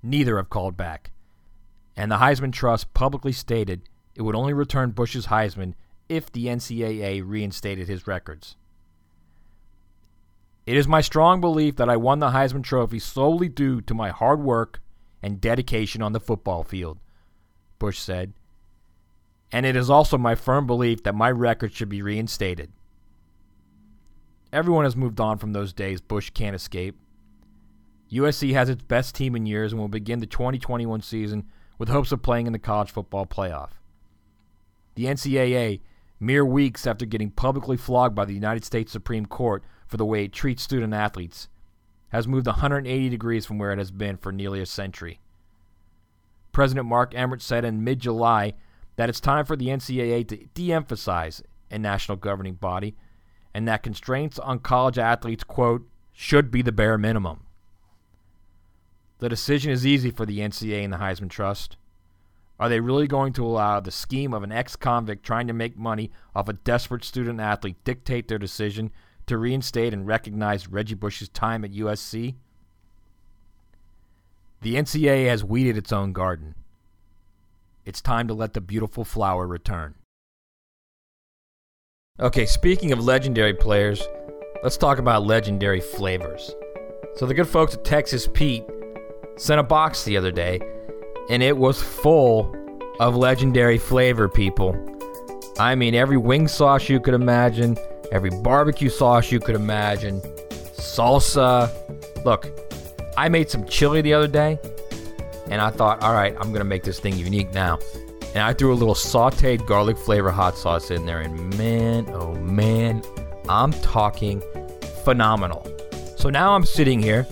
Neither 0.02 0.36
have 0.36 0.50
called 0.50 0.76
back. 0.76 1.12
And 1.96 2.10
the 2.10 2.16
Heisman 2.16 2.52
Trust 2.52 2.92
publicly 2.92 3.32
stated 3.32 3.82
it 4.14 4.22
would 4.22 4.34
only 4.34 4.52
return 4.52 4.90
Bush's 4.90 5.26
Heisman 5.26 5.75
if 6.08 6.30
the 6.30 6.46
NCAA 6.46 7.22
reinstated 7.25 7.88
his 7.88 8.06
records. 8.06 8.56
It 10.66 10.76
is 10.76 10.88
my 10.88 11.00
strong 11.00 11.40
belief 11.40 11.76
that 11.76 11.88
I 11.88 11.96
won 11.96 12.18
the 12.18 12.30
Heisman 12.30 12.64
Trophy 12.64 12.98
solely 12.98 13.48
due 13.48 13.80
to 13.82 13.94
my 13.94 14.10
hard 14.10 14.40
work 14.40 14.80
and 15.26 15.40
dedication 15.40 16.02
on 16.02 16.12
the 16.12 16.21
football 16.21 16.62
field, 16.62 16.99
Bush 17.80 17.99
said. 17.99 18.33
And 19.50 19.66
it 19.66 19.75
is 19.75 19.90
also 19.90 20.16
my 20.16 20.37
firm 20.37 20.68
belief 20.68 21.02
that 21.02 21.16
my 21.16 21.33
record 21.33 21.73
should 21.73 21.88
be 21.88 22.00
reinstated. 22.00 22.71
Everyone 24.52 24.85
has 24.85 24.95
moved 24.95 25.18
on 25.18 25.38
from 25.38 25.52
those 25.52 25.73
days 25.73 26.00
Bush 26.00 26.30
can't 26.30 26.54
escape. 26.54 26.97
USC 28.12 28.52
has 28.52 28.68
its 28.68 28.85
best 28.85 29.16
team 29.16 29.35
in 29.35 29.47
years 29.47 29.73
and 29.73 29.80
will 29.80 29.88
begin 29.88 30.21
the 30.21 30.26
2021 30.26 31.02
season 31.02 31.47
with 31.76 31.88
hopes 31.88 32.12
of 32.12 32.23
playing 32.23 32.47
in 32.47 32.52
the 32.52 32.59
college 32.61 32.92
football 32.92 33.26
playoff. 33.26 33.71
The 34.95 35.06
NCAA, 35.06 35.80
mere 36.21 36.45
weeks 36.45 36.87
after 36.87 37.04
getting 37.04 37.33
publicly 37.33 37.76
flogged 37.76 38.14
by 38.14 38.26
the 38.26 38.33
United 38.33 38.64
States 38.64 38.92
Supreme 38.92 39.26
Court 39.26 39.64
for 39.88 39.97
the 39.97 40.06
way 40.06 40.23
it 40.23 40.33
treats 40.33 40.62
student 40.62 40.95
athletes, 40.95 41.49
has 42.10 42.28
moved 42.28 42.46
180 42.46 43.08
degrees 43.08 43.46
from 43.46 43.58
where 43.58 43.72
it 43.72 43.78
has 43.78 43.90
been 43.90 44.16
for 44.16 44.32
nearly 44.32 44.60
a 44.60 44.66
century. 44.66 45.20
President 46.52 46.86
Mark 46.86 47.14
Emmert 47.14 47.42
said 47.42 47.64
in 47.64 47.84
mid 47.84 48.00
July 48.00 48.54
that 48.96 49.08
it's 49.08 49.20
time 49.20 49.44
for 49.44 49.56
the 49.56 49.68
NCAA 49.68 50.26
to 50.28 50.36
de 50.54 50.72
emphasize 50.72 51.42
a 51.70 51.78
national 51.78 52.16
governing 52.16 52.54
body 52.54 52.96
and 53.56 53.66
that 53.66 53.82
constraints 53.82 54.38
on 54.38 54.58
college 54.58 54.98
athletes, 54.98 55.42
quote, 55.42 55.88
should 56.12 56.50
be 56.50 56.60
the 56.60 56.72
bare 56.72 56.98
minimum. 56.98 57.44
The 59.18 59.30
decision 59.30 59.72
is 59.72 59.86
easy 59.86 60.10
for 60.10 60.26
the 60.26 60.40
NCAA 60.40 60.84
and 60.84 60.92
the 60.92 60.98
Heisman 60.98 61.30
Trust. 61.30 61.78
Are 62.60 62.68
they 62.68 62.80
really 62.80 63.06
going 63.06 63.32
to 63.32 63.46
allow 63.46 63.80
the 63.80 63.90
scheme 63.90 64.34
of 64.34 64.42
an 64.42 64.52
ex 64.52 64.76
convict 64.76 65.25
trying 65.25 65.46
to 65.46 65.54
make 65.54 65.75
money 65.75 66.10
off 66.34 66.50
a 66.50 66.52
desperate 66.52 67.02
student 67.02 67.40
athlete 67.40 67.82
dictate 67.82 68.28
their 68.28 68.38
decision 68.38 68.92
to 69.26 69.38
reinstate 69.38 69.92
and 69.92 70.06
recognize 70.06 70.68
Reggie 70.68 70.95
Bush's 70.95 71.28
time 71.28 71.64
at 71.64 71.73
USC? 71.73 72.35
The 74.62 74.75
NCAA 74.76 75.28
has 75.28 75.45
weeded 75.45 75.76
its 75.76 75.92
own 75.92 76.12
garden. 76.12 76.54
It's 77.85 78.00
time 78.00 78.26
to 78.28 78.35
let 78.35 78.52
the 78.52 78.61
beautiful 78.61 79.04
flower 79.04 79.47
return. 79.47 79.95
Okay, 82.18 82.47
speaking 82.47 82.92
of 82.92 83.04
legendary 83.04 83.54
players, 83.54 84.02
let's 84.62 84.76
talk 84.76 84.99
about 84.99 85.26
legendary 85.26 85.80
flavors. 85.80 86.54
So, 87.16 87.26
the 87.26 87.35
good 87.35 87.47
folks 87.47 87.75
at 87.75 87.85
Texas 87.85 88.26
Pete 88.33 88.64
sent 89.37 89.61
a 89.61 89.62
box 89.62 90.04
the 90.04 90.16
other 90.16 90.33
day, 90.33 90.61
and 91.30 91.42
it 91.42 91.56
was 91.56 91.83
full 91.83 92.54
of 92.99 93.16
legendary 93.16 93.78
flavor, 93.78 94.28
people. 94.28 94.75
I 95.59 95.75
mean, 95.75 95.95
every 95.95 96.16
wing 96.16 96.49
sauce 96.49 96.88
you 96.88 97.00
could 97.00 97.14
imagine, 97.14 97.76
every 98.12 98.30
barbecue 98.30 98.88
sauce 98.88 99.30
you 99.30 99.40
could 99.40 99.54
imagine, 99.54 100.20
salsa. 100.20 101.70
Look, 102.25 102.48
I 103.16 103.28
made 103.28 103.50
some 103.50 103.66
chili 103.66 104.02
the 104.02 104.14
other 104.14 104.28
day, 104.28 104.58
and 105.50 105.60
I 105.60 105.70
thought, 105.70 106.02
all 106.02 106.12
right, 106.12 106.34
I'm 106.38 106.52
to 106.54 106.64
make 106.64 106.82
this 106.82 107.00
thing 107.00 107.16
unique 107.16 107.52
now. 107.52 107.78
And 108.34 108.42
I 108.42 108.52
threw 108.52 108.72
a 108.72 108.75
little 108.75 108.94
sauteed 108.94 109.66
garlic 109.66 109.96
flavor 109.96 110.30
hot 110.30 110.58
sauce 110.58 110.90
in 110.90 111.06
there, 111.06 111.20
and 111.20 111.56
man, 111.56 112.06
oh 112.10 112.34
man, 112.34 113.02
I'm 113.48 113.72
talking 113.72 114.42
phenomenal. 115.04 115.66
So 116.16 116.30
now 116.30 116.54
I'm 116.54 116.64
sitting 116.64 117.00
here 117.00 117.26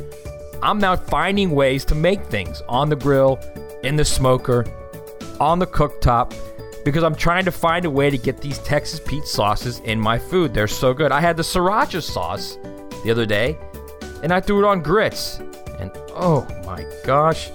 I'm 0.65 0.79
now 0.79 0.97
finding 0.97 1.51
ways 1.51 1.85
to 1.87 1.95
make 1.95 2.25
things 2.25 2.63
on 2.71 2.89
the 2.89 2.97
grill, 2.97 3.39
in 3.83 3.97
the 3.97 4.05
smoker, 4.05 4.65
on 5.39 5.59
the 5.59 5.67
cooktop, 5.67 6.33
because 6.85 7.03
I'm 7.03 7.15
trying 7.15 7.45
to 7.47 7.53
find 7.53 7.85
a 7.85 7.91
way 7.91 8.11
to 8.11 8.19
get 8.19 8.41
these 8.41 8.59
Texas 8.59 9.01
Pete 9.01 9.27
sauces 9.27 9.81
in 9.81 9.99
my 9.99 10.19
food. 10.19 10.53
They're 10.53 10.69
so 10.69 10.93
good. 10.93 11.13
I 11.13 11.21
had 11.21 11.37
the 11.37 11.43
sriracha 11.43 12.03
sauce 12.03 12.59
the 13.03 13.11
other 13.11 13.27
day, 13.27 13.59
and 14.23 14.33
I 14.33 14.41
threw 14.41 14.65
it 14.65 14.69
on 14.69 14.83
grits. 14.83 15.39
And 15.79 15.91
oh 16.15 16.47
my 16.67 16.87
gosh, 17.05 17.51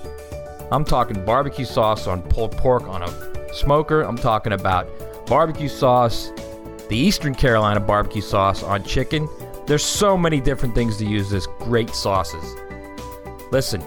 I'm 0.71 0.83
talking 0.83 1.24
barbecue 1.24 1.65
sauce 1.65 2.07
on 2.07 2.21
pulled 2.24 2.51
pork 2.57 2.83
on 2.88 3.03
a 3.03 3.53
smoker. 3.53 4.01
I'm 4.01 4.17
talking 4.17 4.53
about 4.53 4.88
barbecue 5.27 5.69
sauce, 5.69 6.31
the 6.89 6.98
Eastern 6.98 7.36
Carolina 7.36 7.79
barbecue 7.79 8.21
sauce 8.21 8.63
on 8.63 8.83
chicken. 8.83 9.29
There's 9.67 9.83
so 9.83 10.17
many 10.17 10.41
different 10.41 10.74
things 10.74 10.98
to 10.98 11.05
use 11.05 11.29
this 11.29 11.45
great 11.59 11.91
sauces. 11.91 12.55
Listen, 13.51 13.81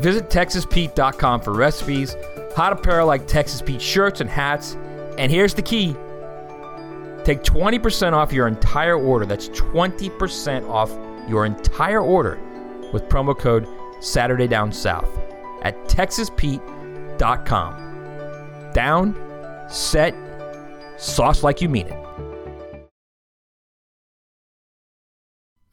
visit 0.00 0.28
TexasPete.com 0.28 1.40
for 1.40 1.52
recipes, 1.52 2.16
hot 2.54 2.72
apparel 2.72 3.06
like 3.06 3.26
Texas 3.26 3.62
Pete 3.62 3.82
shirts 3.82 4.20
and 4.20 4.28
hats, 4.28 4.76
and 5.18 5.30
here's 5.30 5.54
the 5.54 5.62
key 5.62 5.96
take 7.24 7.42
20% 7.44 8.12
off 8.12 8.32
your 8.32 8.48
entire 8.48 8.96
order. 8.96 9.24
That's 9.24 9.48
20% 9.50 10.68
off 10.68 10.90
your 11.28 11.46
entire 11.46 12.00
order 12.00 12.38
with 12.92 13.04
promo 13.08 13.38
code 13.38 13.68
Saturday 14.00 14.48
Down 14.48 14.72
South 14.72 15.08
at 15.62 15.76
texaspete.com. 15.84 16.72
Down, 18.72 19.14
set, 19.68 20.14
sauce 20.98 21.42
like 21.44 21.60
you 21.60 21.68
mean 21.68 21.86
it. 21.86 21.98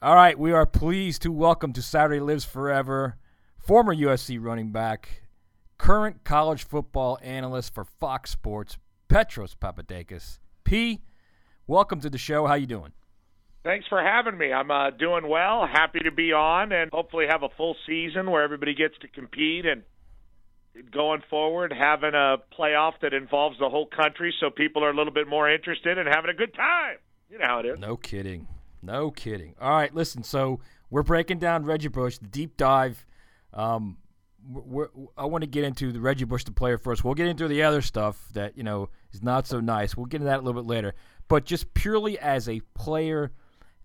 All 0.02 0.16
right, 0.16 0.38
we 0.40 0.54
are 0.54 0.66
pleased 0.66 1.24
to 1.24 1.32
welcome 1.32 1.74
to 1.74 1.82
Saturday 1.82 2.20
Lives 2.22 2.46
Forever 2.46 3.18
former 3.70 3.94
USC 3.94 4.40
running 4.42 4.72
back, 4.72 5.22
current 5.80 6.24
college 6.24 6.68
football 6.68 7.18
analyst 7.24 7.74
for 7.74 7.84
Fox 7.84 8.30
Sports, 8.30 8.78
Petros 9.08 9.56
Papadakis. 9.56 10.38
P, 10.64 11.02
welcome 11.66 12.00
to 12.02 12.10
the 12.12 12.20
show. 12.20 12.46
How 12.46 12.54
you 12.54 12.68
doing? 12.68 12.92
Thanks 13.64 13.88
for 13.88 14.02
having 14.02 14.38
me. 14.38 14.54
I'm 14.54 14.70
uh, 14.70 14.92
doing 14.92 15.28
well. 15.28 15.66
Happy 15.66 16.00
to 16.00 16.12
be 16.12 16.32
on, 16.32 16.72
and 16.72 16.92
hopefully 16.92 17.26
have 17.28 17.42
a 17.42 17.50
full 17.58 17.76
season 17.88 18.30
where 18.30 18.44
everybody 18.44 18.76
gets 18.76 18.96
to 19.02 19.08
compete 19.08 19.66
and 19.66 19.84
going 20.92 21.22
forward 21.30 21.74
having 21.74 22.14
a 22.14 22.38
playoff 22.58 22.94
that 23.02 23.14
involves 23.14 23.58
the 23.60 23.70
whole 23.70 23.88
country, 23.88 24.34
so 24.40 24.50
people 24.50 24.84
are 24.84 24.92
a 24.92 24.96
little 24.96 25.14
bit 25.14 25.28
more 25.28 25.50
interested 25.50 25.98
and 25.98 26.08
having 26.08 26.30
a 26.30 26.34
good 26.34 26.54
time. 26.54 26.98
You 27.30 27.40
know 27.40 27.46
how 27.46 27.60
it 27.60 27.66
is. 27.66 27.80
No 27.80 27.98
kidding. 27.98 28.48
No 28.82 29.12
kidding. 29.12 29.56
All 29.60 29.72
right, 29.72 29.94
listen. 29.94 30.24
So 30.24 30.60
we're 30.90 31.04
breaking 31.04 31.40
down 31.40 31.66
Reggie 31.66 31.90
Bush, 31.90 32.18
the 32.18 32.28
deep 32.28 32.58
dive. 32.58 33.06
Um, 33.54 33.98
I 35.18 35.26
want 35.26 35.44
to 35.44 35.50
get 35.50 35.64
into 35.64 35.92
the 35.92 36.00
Reggie 36.00 36.26
Bush, 36.26 36.44
the 36.44 36.52
player 36.52 36.78
first. 36.78 37.04
We'll 37.04 37.14
get 37.14 37.28
into 37.28 37.48
the 37.48 37.64
other 37.64 37.82
stuff 37.82 38.30
that 38.34 38.58
you 38.58 38.64
know 38.64 38.90
is 39.12 39.22
not 39.22 39.46
so 39.46 39.60
nice. 39.60 39.96
We'll 39.96 40.08
get 40.08 40.18
into 40.18 40.30
that 40.30 40.40
a 40.40 40.42
little 40.42 40.62
bit 40.62 40.68
later. 40.68 40.96
But 41.28 41.46
just 41.46 41.74
purely 41.74 42.18
as 42.18 42.50
a 42.50 42.62
player 42.74 43.32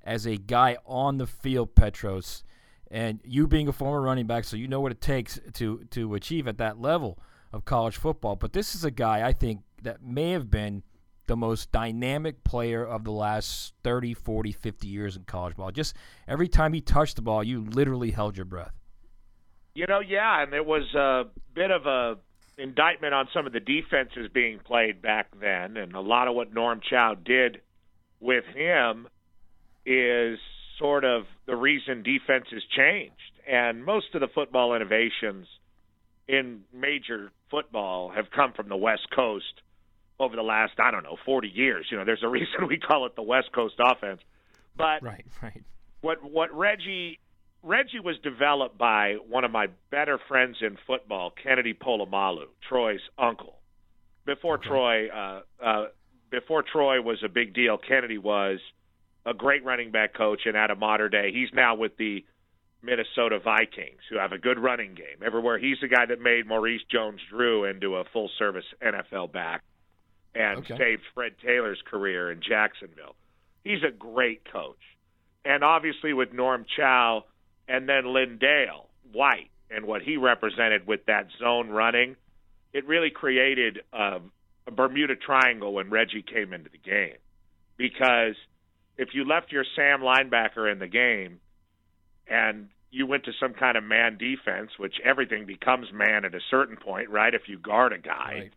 as 0.02 0.26
a 0.26 0.36
guy 0.36 0.78
on 0.86 1.18
the 1.18 1.26
field, 1.26 1.74
Petros, 1.74 2.44
and 2.90 3.20
you 3.24 3.46
being 3.46 3.68
a 3.68 3.72
former 3.72 4.00
running 4.00 4.26
back, 4.26 4.44
so 4.44 4.56
you 4.56 4.68
know 4.68 4.80
what 4.80 4.92
it 4.92 5.00
takes 5.00 5.38
to 5.54 5.84
to 5.90 6.14
achieve 6.14 6.48
at 6.48 6.58
that 6.58 6.80
level 6.80 7.18
of 7.52 7.64
college 7.64 7.96
football. 7.96 8.36
But 8.36 8.52
this 8.52 8.74
is 8.74 8.84
a 8.84 8.90
guy 8.90 9.26
I 9.26 9.32
think 9.32 9.60
that 9.82 10.02
may 10.02 10.30
have 10.30 10.50
been 10.50 10.82
the 11.26 11.36
most 11.36 11.72
dynamic 11.72 12.44
player 12.44 12.84
of 12.84 13.04
the 13.04 13.10
last 13.10 13.72
30, 13.82 14.12
40, 14.14 14.52
50 14.52 14.86
years 14.86 15.16
in 15.16 15.24
college 15.24 15.56
ball. 15.56 15.70
Just 15.70 15.94
every 16.28 16.48
time 16.48 16.72
he 16.72 16.80
touched 16.80 17.16
the 17.16 17.22
ball, 17.22 17.42
you 17.42 17.64
literally 17.64 18.10
held 18.10 18.36
your 18.36 18.44
breath. 18.44 18.74
You 19.74 19.86
know, 19.86 20.00
yeah, 20.00 20.42
and 20.42 20.52
it 20.54 20.64
was 20.64 20.94
a 20.94 21.24
bit 21.54 21.70
of 21.70 21.86
a 21.86 22.16
indictment 22.56 23.12
on 23.12 23.28
some 23.34 23.46
of 23.46 23.52
the 23.52 23.60
defenses 23.60 24.30
being 24.32 24.60
played 24.60 25.02
back 25.02 25.28
then, 25.40 25.76
and 25.76 25.94
a 25.94 26.00
lot 26.00 26.28
of 26.28 26.34
what 26.34 26.54
Norm 26.54 26.80
Chow 26.88 27.14
did 27.14 27.60
with 28.20 28.44
him 28.54 29.08
is 29.84 30.38
sort 30.78 31.04
of 31.04 31.24
the 31.46 31.56
reason 31.56 32.02
defenses 32.02 32.62
changed. 32.76 33.14
And 33.48 33.84
most 33.84 34.14
of 34.14 34.20
the 34.20 34.28
football 34.28 34.74
innovations 34.74 35.46
in 36.26 36.62
major 36.72 37.30
football 37.50 38.10
have 38.10 38.30
come 38.30 38.52
from 38.52 38.68
the 38.68 38.76
West 38.76 39.08
Coast 39.14 39.60
over 40.18 40.36
the 40.36 40.42
last, 40.42 40.74
I 40.78 40.90
don't 40.90 41.02
know, 41.02 41.16
40 41.26 41.48
years. 41.48 41.86
You 41.90 41.98
know, 41.98 42.04
there's 42.04 42.22
a 42.22 42.28
reason 42.30 42.68
we 42.68 42.78
call 42.78 43.06
it 43.06 43.16
the 43.16 43.22
West 43.22 43.52
Coast 43.52 43.74
offense. 43.78 44.20
But 44.76 45.02
right, 45.02 45.24
right. 45.42 45.62
What 46.00 46.22
what 46.22 46.54
Reggie 46.54 47.18
Reggie 47.64 48.00
was 48.00 48.16
developed 48.22 48.76
by 48.76 49.14
one 49.26 49.44
of 49.44 49.50
my 49.50 49.68
better 49.90 50.18
friends 50.28 50.58
in 50.60 50.76
football, 50.86 51.32
Kennedy 51.42 51.72
Polamalu, 51.72 52.44
Troy's 52.68 53.00
uncle. 53.18 53.58
Before 54.26 54.56
okay. 54.56 54.68
Troy, 54.68 55.08
uh, 55.08 55.40
uh, 55.62 55.84
before 56.30 56.62
Troy 56.62 57.00
was 57.00 57.18
a 57.24 57.28
big 57.28 57.54
deal, 57.54 57.78
Kennedy 57.78 58.18
was 58.18 58.58
a 59.24 59.32
great 59.32 59.64
running 59.64 59.90
back 59.90 60.14
coach 60.14 60.42
and 60.44 60.56
at 60.56 60.70
a 60.70 60.76
modern 60.76 61.10
day. 61.10 61.30
He's 61.32 61.48
now 61.54 61.74
with 61.74 61.96
the 61.96 62.24
Minnesota 62.82 63.38
Vikings, 63.42 64.00
who 64.10 64.18
have 64.18 64.32
a 64.32 64.38
good 64.38 64.58
running 64.58 64.94
game 64.94 65.24
everywhere. 65.24 65.58
He's 65.58 65.78
the 65.80 65.88
guy 65.88 66.04
that 66.04 66.20
made 66.20 66.46
Maurice 66.46 66.82
Jones-Drew 66.90 67.64
into 67.64 67.96
a 67.96 68.04
full 68.12 68.30
service 68.38 68.64
NFL 68.82 69.32
back 69.32 69.62
and 70.34 70.58
okay. 70.58 70.76
saved 70.76 71.02
Fred 71.14 71.32
Taylor's 71.42 71.80
career 71.90 72.30
in 72.30 72.40
Jacksonville. 72.46 73.16
He's 73.62 73.82
a 73.82 73.90
great 73.90 74.42
coach. 74.52 74.76
And 75.46 75.64
obviously 75.64 76.12
with 76.12 76.34
Norm 76.34 76.66
Chow 76.76 77.24
and 77.68 77.88
then 77.88 78.04
LenDale 78.04 78.86
White 79.12 79.50
and 79.70 79.86
what 79.86 80.02
he 80.02 80.16
represented 80.16 80.86
with 80.86 81.06
that 81.06 81.28
zone 81.38 81.70
running, 81.70 82.16
it 82.72 82.86
really 82.86 83.10
created 83.10 83.80
a, 83.92 84.20
a 84.66 84.70
Bermuda 84.70 85.16
Triangle 85.16 85.72
when 85.72 85.90
Reggie 85.90 86.22
came 86.22 86.52
into 86.52 86.70
the 86.70 86.78
game 86.78 87.16
because– 87.76 88.36
if 88.96 89.08
you 89.12 89.24
left 89.24 89.52
your 89.52 89.64
Sam 89.76 90.00
linebacker 90.00 90.70
in 90.70 90.78
the 90.78 90.86
game 90.86 91.40
and 92.28 92.68
you 92.90 93.06
went 93.06 93.24
to 93.24 93.32
some 93.40 93.54
kind 93.54 93.76
of 93.76 93.82
man 93.82 94.18
defense, 94.18 94.70
which 94.78 94.94
everything 95.04 95.46
becomes 95.46 95.88
man 95.92 96.24
at 96.24 96.34
a 96.34 96.40
certain 96.50 96.76
point, 96.76 97.10
right? 97.10 97.34
If 97.34 97.42
you 97.48 97.58
guard 97.58 97.92
a 97.92 97.98
guy, 97.98 98.50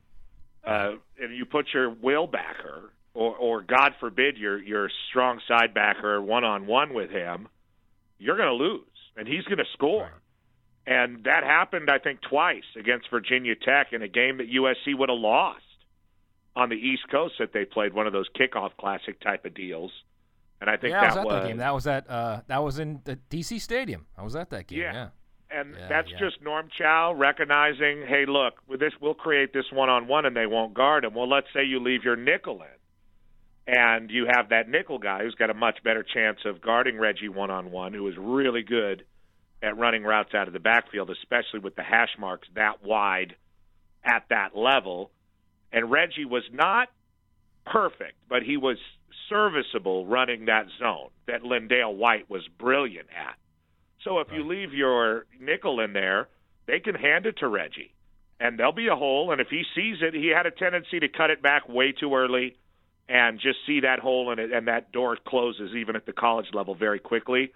right. 0.66 0.92
uh, 0.92 0.96
and 1.20 1.36
you 1.36 1.46
put 1.46 1.68
your 1.74 1.90
will 1.90 2.28
backer, 2.28 2.92
or, 3.14 3.36
or 3.36 3.62
God 3.64 3.94
forbid, 4.00 4.38
your 4.38 4.62
your 4.62 4.92
strong 5.10 5.40
side 5.48 5.74
backer 5.74 6.22
one 6.22 6.44
on 6.44 6.68
one 6.68 6.94
with 6.94 7.10
him, 7.10 7.48
you're 8.20 8.38
going 8.38 8.50
to 8.50 8.64
lose, 8.64 8.82
and 9.18 9.28
he's 9.28 9.44
going 9.44 9.58
to 9.58 9.66
score. 9.74 10.04
Right. 10.04 10.12
And 10.88 11.26
that 11.26 11.44
happened, 11.44 11.90
I 11.90 12.00
think, 12.00 12.22
twice 12.22 12.64
against 12.80 13.10
Virginia 13.10 13.56
Tech 13.56 13.92
in 13.92 14.02
a 14.02 14.08
game 14.08 14.38
that 14.38 14.50
USC 14.50 14.98
would 14.98 15.10
have 15.10 15.20
lost 15.20 15.62
on 16.56 16.70
the 16.70 16.76
East 16.76 17.04
Coast 17.12 17.36
that 17.40 17.52
they 17.52 17.66
played 17.66 17.94
one 17.94 18.08
of 18.08 18.14
those 18.14 18.28
kickoff 18.40 18.72
classic 18.80 19.20
type 19.20 19.44
of 19.44 19.54
deals. 19.54 19.92
And 20.62 20.70
I 20.70 20.78
think 20.78 20.92
yeah, 20.92 21.02
that 21.02 21.12
I 21.12 21.16
was 21.16 21.26
was, 21.26 21.34
that 21.34 21.48
game. 21.48 21.58
That 21.58 21.74
was 21.74 21.88
at 21.88 22.10
uh, 22.10 22.42
that 22.48 22.64
was 22.64 22.80
in 22.80 23.02
the 23.04 23.20
DC 23.30 23.60
Stadium. 23.62 24.08
I 24.18 24.24
was 24.24 24.36
at 24.36 24.50
that 24.52 24.68
game. 24.68 24.80
Yeah. 24.80 24.94
yeah. 24.94 25.10
And 25.50 25.76
yeah, 25.78 25.88
that's 25.88 26.10
just 26.20 26.42
Norm 26.42 26.68
Chow 26.78 27.14
recognizing, 27.14 28.04
hey, 28.08 28.26
look, 28.28 28.56
with 28.68 28.80
this, 28.80 28.92
we'll 29.02 29.14
create 29.14 29.54
this 29.54 29.66
one-on-one, 29.72 30.26
and 30.26 30.36
they 30.36 30.46
won't 30.46 30.74
guard 30.74 31.06
him. 31.06 31.14
Well, 31.14 31.30
let's 31.30 31.48
say 31.54 31.64
you 31.64 31.80
leave 31.80 32.04
your 32.04 32.18
nickel 32.18 32.62
in, 32.62 32.77
and 33.68 34.10
you 34.10 34.28
have 34.32 34.50
that 34.50 34.70
nickel 34.70 34.98
guy 34.98 35.24
who's 35.24 35.36
got 35.36 35.50
a 35.50 35.54
much 35.54 35.84
better 35.84 36.04
chance 36.04 36.40
of 36.46 36.62
guarding 36.62 36.98
Reggie 36.98 37.28
one-on-one, 37.28 37.94
who 37.94 38.08
is 38.08 38.16
really 38.18 38.64
good 38.64 39.04
at 39.62 39.78
running 39.78 40.04
routes 40.04 40.34
out 40.34 40.48
of 40.48 40.54
the 40.54 40.60
backfield, 40.60 41.10
especially 41.10 41.60
with 41.60 41.76
the 41.76 41.84
hash 41.84 42.16
marks 42.18 42.48
that 42.56 42.84
wide 42.84 43.36
at 44.06 44.24
that 44.30 44.56
level. 44.56 45.12
And 45.74 45.92
Reggie 45.92 46.26
was 46.26 46.44
not 46.54 46.88
perfect, 47.66 48.16
but 48.30 48.42
he 48.44 48.56
was 48.56 48.78
serviceable 49.28 50.06
running 50.06 50.46
that 50.46 50.68
zone 50.80 51.10
that 51.28 51.42
LenDale 51.42 51.94
White 51.94 52.30
was 52.30 52.48
brilliant 52.58 53.08
at. 53.10 53.36
So 54.06 54.20
if 54.20 54.30
right. 54.30 54.38
you 54.38 54.48
leave 54.48 54.74
your 54.74 55.26
nickel 55.42 55.82
in 55.82 55.92
there, 55.92 56.30
they 56.68 56.80
can 56.80 56.96
hand 56.96 57.26
it 57.26 57.40
to 57.40 57.48
Reggie. 57.50 57.94
And 58.40 58.58
there'll 58.58 58.72
be 58.72 58.88
a 58.88 58.96
hole, 58.96 59.32
and 59.32 59.42
if 59.42 59.48
he 59.50 59.64
sees 59.76 59.98
it, 60.02 60.14
he 60.14 60.28
had 60.28 60.46
a 60.46 60.52
tendency 60.52 61.00
to 61.00 61.10
cut 61.10 61.32
it 61.32 61.42
back 61.42 61.68
way 61.68 61.92
too 61.92 62.16
early 62.16 62.56
and 63.10 63.40
just 63.40 63.58
see 63.66 63.82
that 63.82 64.00
hole 64.00 64.32
in 64.32 64.40
and 64.40 64.68
that 64.68 64.92
door 64.92 65.18
closes 65.26 65.74
even 65.76 65.96
at 65.96 66.06
the 66.06 66.14
college 66.14 66.48
level 66.54 66.76
very 66.76 67.00
quickly. 67.00 67.52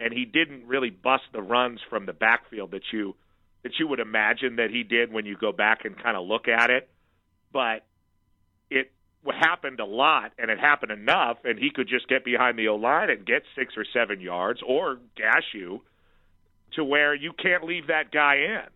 And 0.00 0.12
he 0.12 0.24
didn't 0.24 0.66
really 0.66 0.90
bust 0.90 1.24
the 1.32 1.42
runs 1.42 1.80
from 1.88 2.06
the 2.06 2.12
backfield 2.12 2.72
that 2.72 2.82
you 2.92 3.14
that 3.62 3.72
you 3.78 3.86
would 3.88 4.00
imagine 4.00 4.56
that 4.56 4.70
he 4.70 4.82
did 4.82 5.12
when 5.12 5.24
you 5.24 5.36
go 5.36 5.52
back 5.52 5.84
and 5.84 6.00
kind 6.00 6.16
of 6.16 6.26
look 6.26 6.48
at 6.48 6.70
it. 6.70 6.88
But 7.52 7.86
it 8.70 8.92
happened 9.32 9.80
a 9.80 9.86
lot, 9.86 10.32
and 10.38 10.50
it 10.50 10.58
happened 10.58 10.92
enough, 10.92 11.38
and 11.44 11.58
he 11.58 11.70
could 11.70 11.88
just 11.88 12.08
get 12.08 12.24
behind 12.24 12.58
the 12.58 12.68
O 12.68 12.76
line 12.76 13.08
and 13.08 13.24
get 13.24 13.42
six 13.56 13.74
or 13.76 13.86
seven 13.90 14.20
yards 14.20 14.60
or 14.66 14.98
gash 15.16 15.54
you 15.54 15.82
to 16.74 16.84
where 16.84 17.14
you 17.14 17.32
can't 17.32 17.64
leave 17.64 17.86
that 17.86 18.10
guy 18.10 18.34
in 18.36 18.73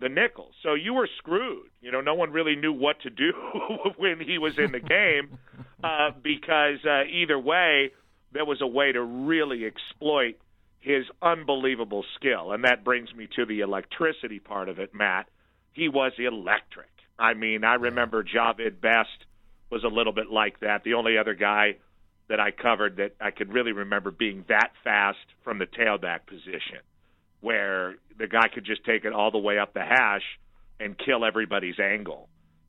the 0.00 0.08
nickel. 0.08 0.50
So 0.62 0.74
you 0.74 0.94
were 0.94 1.08
screwed. 1.18 1.68
You 1.80 1.92
know, 1.92 2.00
no 2.00 2.14
one 2.14 2.32
really 2.32 2.56
knew 2.56 2.72
what 2.72 3.00
to 3.02 3.10
do 3.10 3.32
when 3.96 4.20
he 4.20 4.38
was 4.38 4.58
in 4.58 4.72
the 4.72 4.80
game 4.80 5.38
uh, 5.84 6.10
because 6.22 6.78
uh, 6.84 7.04
either 7.04 7.38
way, 7.38 7.92
there 8.32 8.44
was 8.44 8.60
a 8.60 8.66
way 8.66 8.92
to 8.92 9.02
really 9.02 9.64
exploit 9.64 10.36
his 10.80 11.04
unbelievable 11.20 12.04
skill. 12.16 12.52
And 12.52 12.64
that 12.64 12.84
brings 12.84 13.14
me 13.14 13.28
to 13.36 13.44
the 13.44 13.60
electricity 13.60 14.38
part 14.38 14.68
of 14.68 14.78
it, 14.78 14.94
Matt. 14.94 15.28
He 15.72 15.88
was 15.88 16.12
electric. 16.18 16.88
I 17.18 17.34
mean, 17.34 17.64
I 17.64 17.74
remember 17.74 18.24
Jahvid 18.24 18.80
Best 18.80 19.26
was 19.70 19.84
a 19.84 19.88
little 19.88 20.12
bit 20.12 20.30
like 20.30 20.60
that. 20.60 20.82
The 20.84 20.94
only 20.94 21.18
other 21.18 21.34
guy 21.34 21.76
that 22.28 22.40
I 22.40 22.50
covered 22.50 22.96
that 22.96 23.14
I 23.20 23.30
could 23.30 23.52
really 23.52 23.72
remember 23.72 24.10
being 24.10 24.44
that 24.48 24.70
fast 24.82 25.18
from 25.44 25.58
the 25.58 25.66
tailback 25.66 26.26
position, 26.26 26.78
where 27.40 27.96
the 28.18 28.26
guy 28.26 28.48
could 28.52 28.64
just 28.64 28.84
take 28.84 29.04
it 29.04 29.12
all 29.12 29.30
the 29.30 29.38
way 29.38 29.58
up 29.58 29.74
the 29.74 29.80
hash 29.80 30.22
and 30.78 30.96
kill 30.98 31.24
everybody's 31.24 31.78
angle. 31.78 32.28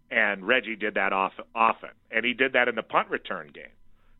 And 0.09 0.45
Reggie 0.45 0.75
did 0.75 0.95
that 0.95 1.13
off, 1.13 1.33
often, 1.55 1.91
and 2.09 2.25
he 2.25 2.33
did 2.33 2.53
that 2.53 2.67
in 2.67 2.75
the 2.75 2.83
punt 2.83 3.09
return 3.09 3.49
game. 3.53 3.63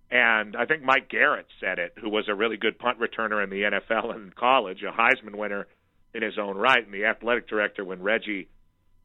And 0.10 0.56
I 0.58 0.66
think 0.66 0.84
Mike 0.84 1.10
Garrett 1.10 1.48
said 1.60 1.80
it, 1.80 1.94
who 2.02 2.10
was 2.10 2.26
a 2.28 2.36
really 2.36 2.58
good 2.58 2.78
punt 2.78 3.00
returner 3.00 3.44
in 3.44 3.50
the 3.50 3.64
NFL 3.64 4.14
and 4.14 4.36
college, 4.36 4.84
a 4.84 4.92
Heisman 4.92 5.36
winner 5.36 5.68
in 6.14 6.22
his 6.22 6.38
own 6.38 6.58
right, 6.58 6.84
and 6.84 6.94
the 6.94 7.06
athletic 7.06 7.48
director 7.48 7.86
when 7.86 8.02
Reggie 8.02 8.50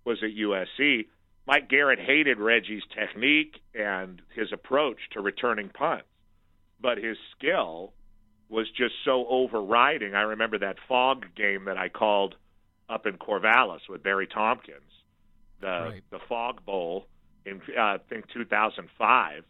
was 0.04 0.18
at 0.22 0.30
USC. 0.30 1.06
Mike 1.46 1.68
Garrett 1.68 2.00
hated 2.00 2.38
Reggie's 2.38 2.82
technique 2.92 3.61
and 3.72 4.20
his 4.35 4.52
approach 4.52 4.98
to 5.12 5.20
returning 5.20 5.68
punts, 5.68 6.06
but 6.80 6.98
his 6.98 7.16
skill 7.37 7.92
was 8.48 8.66
just 8.70 8.94
so 9.04 9.26
overriding. 9.28 10.14
I 10.14 10.22
remember 10.22 10.59
that 10.59 10.76
fog 10.88 11.26
game 11.37 11.64
that 11.64 11.76
I 11.76 11.88
called 11.88 12.37
up 12.88 13.06
in 13.06 13.14
Corvallis 13.14 13.88
with 13.88 14.02
Barry 14.02 14.26
Tompkins, 14.26 14.80
the 15.61 15.66
Right. 15.66 16.02
the 16.11 16.18
Fog 16.28 16.64
Bowl 16.64 17.06
in 17.44 17.61
uh, 17.76 17.80
I 17.80 17.98
think 18.09 18.26
2005, 18.32 19.44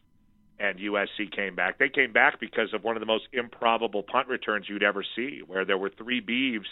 and 0.59 0.79
USC 0.79 1.31
came 1.35 1.55
back. 1.55 1.79
They 1.79 1.89
came 1.91 2.13
back 2.13 2.41
because 2.41 2.73
of 2.73 2.83
one 2.85 2.97
of 2.97 3.01
the 3.01 3.07
most 3.07 3.29
improbable 3.33 4.03
punt 4.03 4.29
returns 4.29 4.67
you'd 4.69 4.83
ever 4.83 5.05
see, 5.15 5.41
where 5.47 5.65
there 5.65 5.77
were 5.79 5.91
three 5.91 6.21
Beavs 6.23 6.67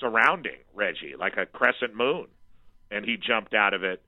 surrounding 0.00 0.58
Reggie 0.74 1.14
like 1.18 1.36
a 1.36 1.44
crescent 1.46 1.94
moon, 1.94 2.26
and 2.90 3.04
he 3.04 3.16
jumped 3.16 3.54
out 3.54 3.74
of 3.74 3.84
it 3.84 4.02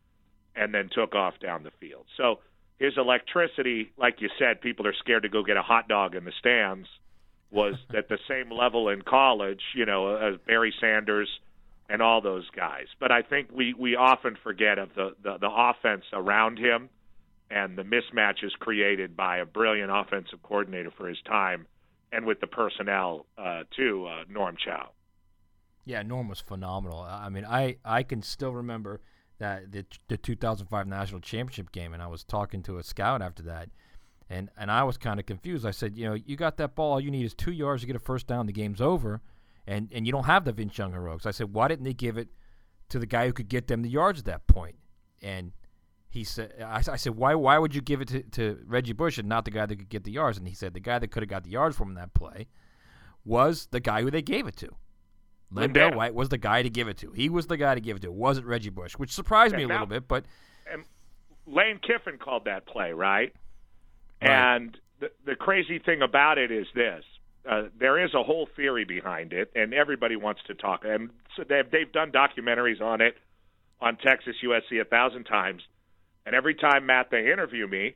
and 0.57 0.73
then 0.73 0.89
took 0.91 1.15
off 1.15 1.35
down 1.41 1.63
the 1.65 1.71
field. 1.81 2.07
So 2.17 2.39
his 2.79 2.95
electricity, 2.97 3.93
like 3.99 4.21
you 4.21 4.31
said, 4.39 4.61
people 4.61 4.87
are 4.87 4.95
scared 4.95 5.25
to 5.25 5.29
go 5.29 5.43
get 5.43 5.57
a 5.57 5.63
hot 5.63 5.89
dog 5.89 6.15
in 6.15 6.25
the 6.25 6.33
stands, 6.39 6.89
was 7.55 7.75
at 7.97 8.09
the 8.09 8.19
same 8.29 8.51
level 8.51 8.89
in 8.89 9.01
college, 9.03 9.63
you 9.75 9.87
know, 9.87 10.17
as 10.17 10.35
Barry 10.47 10.75
Sanders 10.81 11.29
and 11.89 12.03
all 12.03 12.21
those 12.21 12.49
guys. 12.55 12.87
But 13.01 13.13
I 13.13 13.23
think 13.23 13.49
we 13.53 13.75
we 13.75 13.97
often 13.97 14.37
forget 14.43 14.79
of 14.79 14.91
the 14.95 15.15
the, 15.23 15.39
the 15.39 15.51
offense 15.51 16.05
around 16.13 16.59
him 16.59 16.91
and 17.51 17.77
the 17.77 17.83
mismatches 17.83 18.53
created 18.59 19.17
by 19.17 19.39
a 19.39 19.45
brilliant 19.45 19.91
offensive 19.93 20.43
coordinator 20.43 20.91
for 20.91 21.09
his 21.09 21.19
time, 21.27 21.67
and 22.13 22.27
with 22.27 22.41
the 22.41 22.47
personnel 22.47 23.27
uh, 23.39 23.63
too, 23.77 24.07
uh, 24.07 24.25
Norm 24.29 24.57
Chow. 24.63 24.91
Yeah, 25.85 26.03
Norm 26.03 26.29
was 26.29 26.41
phenomenal. 26.41 27.01
I 27.01 27.29
mean, 27.29 27.45
I, 27.45 27.77
I 27.85 28.03
can 28.03 28.23
still 28.23 28.53
remember 28.53 29.01
that 29.39 29.73
the 29.73 29.85
the 30.09 30.17
2005 30.17 30.87
national 30.87 31.21
championship 31.21 31.71
game, 31.73 31.93
and 31.93 32.03
I 32.03 32.07
was 32.07 32.25
talking 32.25 32.63
to 32.63 32.79
a 32.79 32.83
scout 32.83 33.21
after 33.21 33.43
that, 33.45 33.69
and 34.35 34.51
and 34.57 34.71
I 34.71 34.83
was 34.85 34.97
kind 34.97 35.21
of 35.21 35.27
confused. 35.27 35.65
I 35.65 35.71
said, 35.71 35.97
you 35.97 36.07
know, 36.09 36.15
you 36.15 36.37
got 36.37 36.57
that 36.57 36.75
ball. 36.75 36.93
All 36.95 37.01
you 37.01 37.11
need 37.11 37.25
is 37.25 37.35
two 37.35 37.53
yards 37.53 37.83
to 37.83 37.87
get 37.87 37.97
a 37.97 38.01
first 38.01 38.27
down. 38.27 38.47
The 38.47 38.53
game's 38.53 38.81
over, 38.81 39.21
and 39.67 39.91
and 39.95 40.07
you 40.07 40.13
don't 40.13 40.25
have 40.25 40.45
the 40.45 40.53
Vince 40.53 40.77
Young 40.77 40.93
heroics. 40.93 41.27
I 41.27 41.31
said, 41.31 41.53
why 41.53 41.69
didn't 41.69 41.85
they 41.85 41.95
give 41.95 42.19
it 42.19 42.29
to 42.89 42.99
the 42.99 43.07
guy 43.07 43.27
who 43.27 43.33
could 43.33 43.49
get 43.49 43.69
them 43.69 43.83
the 43.83 43.89
yards 43.89 44.21
at 44.21 44.25
that 44.27 44.47
point? 44.47 44.77
And 45.23 45.53
he 46.09 46.25
said, 46.25 46.55
I, 46.61 46.83
I 46.93 46.97
said, 46.97 47.17
why 47.17 47.35
why 47.35 47.59
would 47.59 47.75
you 47.75 47.81
give 47.81 48.01
it 48.01 48.09
to, 48.09 48.23
to 48.23 48.59
Reggie 48.67 48.93
Bush 48.93 49.19
and 49.19 49.29
not 49.29 49.45
the 49.45 49.51
guy 49.51 49.67
that 49.67 49.77
could 49.77 49.89
get 49.89 50.05
the 50.05 50.13
yards? 50.13 50.37
And 50.39 50.49
he 50.49 50.55
said, 50.55 50.75
the 50.75 50.81
guy 50.81 50.99
that 50.99 51.09
could 51.09 51.23
have 51.23 51.31
got 51.31 51.45
the 51.45 51.51
yards 51.51 51.77
from 51.77 51.95
that 51.95 52.13
play 52.15 52.49
was 53.25 53.69
the 53.71 53.81
guy 53.81 54.03
who 54.03 54.11
they 54.11 54.23
gave 54.23 54.47
it 54.47 54.57
to. 54.57 54.69
LenDale. 55.53 55.95
White 55.95 56.15
was 56.15 56.29
the 56.31 56.39
guy 56.39 56.63
to 56.63 56.71
give 56.71 56.89
it 56.89 56.97
to. 56.99 57.13
He 57.13 57.29
was 57.29 57.47
the 57.47 57.57
guy 57.57 57.75
to 57.77 57.81
give 57.81 57.97
it 57.97 58.01
to. 58.01 58.09
It 58.09 58.15
wasn't 58.15 58.47
Reggie 58.47 58.71
Bush, 58.71 58.95
which 58.95 59.13
surprised 59.13 59.55
me 59.55 59.63
a 59.63 59.69
Yeah, 59.69 59.75
little 59.75 59.87
bit. 59.87 60.09
But 60.09 60.25
and 60.71 60.85
Lane 61.47 61.79
Kiffin 61.79 62.19
called 62.19 62.47
that 62.47 62.67
play, 62.67 62.93
right? 62.93 63.33
Right. 64.23 64.57
And 64.57 64.77
the, 65.01 65.11
the 65.27 65.35
crazy 65.35 65.79
thing 65.79 66.03
about 66.03 66.39
it 66.39 66.51
is 66.51 66.67
this: 66.75 67.05
uh, 67.49 67.65
there 67.79 68.03
is 68.05 68.15
a 68.15 68.23
whole 68.23 68.49
theory 68.57 68.85
behind 68.85 69.33
it, 69.33 69.51
and 69.55 69.75
everybody 69.75 70.17
wants 70.17 70.41
to 70.47 70.55
talk. 70.55 70.83
And 70.85 71.11
so 71.37 71.45
they've 71.49 71.71
they've 71.71 71.93
done 71.93 72.13
documentaries 72.13 72.81
on 72.81 73.01
it 73.01 73.17
on 73.81 73.97
Texas 73.97 74.37
USC 74.45 74.81
a 74.81 74.85
thousand 74.85 75.25
times, 75.25 75.63
and 76.25 76.35
every 76.35 76.55
time 76.55 76.87
Matt 76.87 77.09
they 77.11 77.31
interview 77.33 77.67
me, 77.67 77.95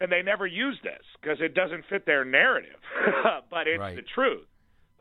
and 0.00 0.10
they 0.10 0.22
never 0.22 0.46
use 0.46 0.78
this 0.82 1.02
because 1.20 1.38
it 1.40 1.54
doesn't 1.54 1.84
fit 1.90 2.06
their 2.06 2.24
narrative, 2.24 2.78
but 3.50 3.66
it's 3.66 3.80
Right. 3.80 3.96
the 3.96 4.02
truth. 4.02 4.46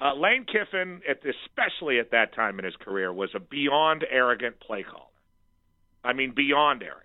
Uh, 0.02 0.14
Lane 0.14 0.46
Kiffin, 0.46 1.02
at 1.10 1.20
especially 1.26 2.00
at 2.00 2.12
that 2.12 2.34
time 2.36 2.60
in 2.60 2.66
his 2.66 2.76
career, 2.76 3.14
was 3.14 3.30
a 3.34 3.40
beyond 3.40 4.04
arrogant 4.12 4.60
play 4.60 4.84
caller. 4.84 5.06
I 6.04 6.12
mean, 6.12 6.34
beyond 6.36 6.84
arrogant. 6.84 7.04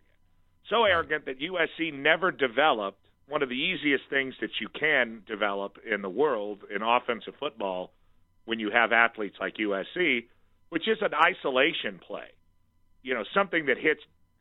So 0.68 0.84
arrogant 0.84 1.26
that 1.26 1.38
USC 1.38 1.92
never 1.94 2.32
developed 2.32 2.98
one 3.30 3.42
of 3.42 3.48
the 3.48 3.54
easiest 3.54 4.04
things 4.10 4.34
that 4.40 4.50
you 4.60 4.68
can 4.68 5.22
develop 5.26 5.78
in 5.90 6.02
the 6.02 6.10
world 6.10 6.64
in 6.74 6.82
offensive 6.82 7.34
football 7.38 7.92
when 8.44 8.58
you 8.58 8.70
have 8.70 8.92
athletes 8.92 9.36
like 9.40 9.54
USC, 9.54 10.26
which 10.70 10.88
is 10.88 10.98
an 11.00 11.12
isolation 11.14 12.00
play. 12.04 12.26
You 13.02 13.14
know, 13.14 13.24
something 13.32 13.66
that 13.66 13.78
hits 13.78 14.00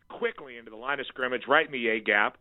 quickly 0.09 0.57
into 0.57 0.71
the 0.71 0.77
line 0.77 0.99
of 0.99 1.05
scrimmage, 1.07 1.43
right 1.47 1.65
in 1.65 1.71
the 1.71 1.87
A 1.89 1.99
gap, 1.99 2.37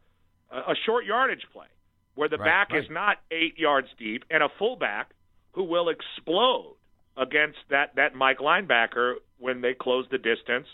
a, 0.50 0.72
a 0.72 0.74
short 0.86 1.04
yardage 1.04 1.44
play 1.52 1.66
where 2.14 2.28
the 2.28 2.38
Right, 2.38 2.46
back 2.46 2.72
right. 2.72 2.82
is 2.82 2.90
not 2.90 3.18
eight 3.30 3.58
yards 3.58 3.88
deep 3.98 4.24
and 4.30 4.42
a 4.42 4.48
fullback 4.58 5.10
who 5.52 5.64
will 5.64 5.88
explode 5.88 6.76
against 7.16 7.58
that, 7.70 7.94
that 7.96 8.14
Mike 8.14 8.38
linebacker 8.38 9.14
when 9.38 9.60
they 9.60 9.74
close 9.74 10.06
the 10.10 10.18
distance 10.18 10.66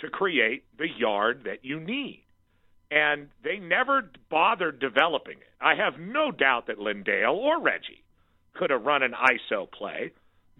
to 0.00 0.08
create 0.08 0.64
the 0.76 0.88
yard 0.98 1.42
that 1.44 1.64
you 1.64 1.78
need. 1.78 2.24
And 2.90 3.28
they 3.44 3.58
never 3.58 4.10
bothered 4.30 4.80
developing 4.80 5.38
it. 5.38 5.50
I 5.60 5.74
have 5.76 6.00
no 6.00 6.32
doubt 6.32 6.66
that 6.66 6.78
LenDale 6.78 7.34
or 7.34 7.60
Reggie 7.60 8.02
could 8.54 8.70
have 8.70 8.82
run 8.82 9.02
an 9.02 9.12
ISO 9.12 9.70
play. 9.70 10.12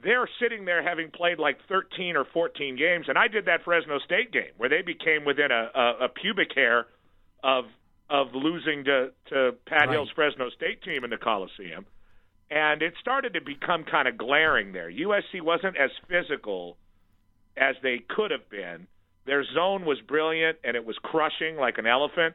They're 0.03 0.29
sitting 0.41 0.65
there 0.65 0.83
having 0.83 1.11
played 1.11 1.39
like 1.39 1.59
13 1.69 2.17
or 2.17 2.25
14 2.33 2.77
games, 2.77 3.07
and 3.09 3.19
I 3.19 3.29
did 3.29 3.47
that 3.47 3.65
Fresno 3.65 3.99
State 3.99 4.33
game 4.33 4.53
where 4.57 4.69
they 4.69 4.83
became 4.83 5.25
within 5.27 5.51
a, 5.51 5.71
a, 5.75 6.05
a 6.05 6.09
pubic 6.09 6.55
hair 6.55 6.87
of 7.43 7.65
of 8.09 8.29
losing 8.35 8.85
to 8.85 9.11
to 9.29 9.53
Pat 9.67 9.87
Right. 9.87 9.91
Hill's 9.91 10.11
Fresno 10.15 10.51
State 10.51 10.83
team 10.83 11.05
in 11.05 11.11
the 11.11 11.19
Coliseum, 11.19 11.85
and 12.51 12.83
it 12.83 12.95
started 13.01 13.35
to 13.35 13.41
become 13.41 13.85
kind 13.85 14.09
of 14.09 14.17
glaring 14.17 14.73
there. 14.73 14.91
USC 14.91 15.43
wasn't 15.43 15.77
as 15.77 15.91
physical 16.09 16.77
as 17.57 17.77
they 17.83 17.99
could 18.09 18.31
have 18.31 18.49
been. 18.49 18.87
Their 19.27 19.45
zone 19.45 19.85
was 19.85 20.01
brilliant 20.01 20.59
and 20.65 20.77
it 20.77 20.85
was 20.85 20.97
crushing 21.03 21.57
like 21.57 21.79
an 21.79 21.87
elephant, 21.87 22.35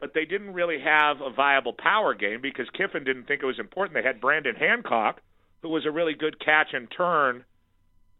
but 0.00 0.14
they 0.14 0.24
didn't 0.24 0.54
really 0.54 0.80
have 0.80 1.20
a 1.20 1.30
viable 1.30 1.72
power 1.72 2.14
game 2.14 2.40
because 2.40 2.66
Kiffin 2.76 3.04
didn't 3.04 3.24
think 3.24 3.42
it 3.42 3.46
was 3.46 3.58
important. 3.58 3.94
They 3.94 4.06
had 4.06 4.20
Brandon 4.20 4.56
Hancock, 4.56 5.20
who 5.60 5.68
was 5.68 5.86
a 5.86 5.90
really 5.90 6.14
good 6.14 6.40
catch 6.40 6.68
and 6.72 6.90
turn 6.90 7.44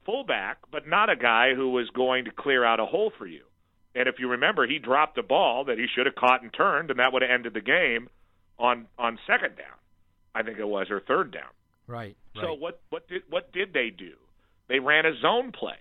fullback, 0.04 0.58
but 0.70 0.86
not 0.86 1.10
a 1.10 1.16
guy 1.16 1.54
who 1.54 1.70
was 1.70 1.88
going 1.90 2.24
to 2.26 2.30
clear 2.30 2.64
out 2.64 2.80
a 2.80 2.86
hole 2.86 3.12
for 3.16 3.26
you. 3.26 3.42
And 3.94 4.08
if 4.08 4.16
you 4.18 4.28
remember, 4.28 4.66
he 4.66 4.78
dropped 4.78 5.18
a 5.18 5.22
ball 5.22 5.64
that 5.64 5.78
he 5.78 5.86
should 5.94 6.06
have 6.06 6.14
caught 6.14 6.42
and 6.42 6.52
turned, 6.52 6.90
and 6.90 6.98
that 6.98 7.12
would 7.12 7.22
have 7.22 7.30
ended 7.30 7.54
the 7.54 7.60
game 7.60 8.08
on 8.58 8.86
on 8.98 9.18
second 9.26 9.56
down, 9.56 9.76
I 10.34 10.42
think 10.42 10.58
it 10.58 10.66
was, 10.66 10.90
or 10.90 11.00
third 11.00 11.30
down. 11.32 11.50
right, 11.86 12.16
So 12.36 12.48
right. 12.48 12.58
what 12.58 12.80
what 12.90 13.08
did 13.08 13.22
what 13.28 13.52
did 13.52 13.72
they 13.72 13.90
do? 13.90 14.12
They 14.68 14.78
ran 14.78 15.04
a 15.04 15.14
zone 15.20 15.52
play, 15.52 15.76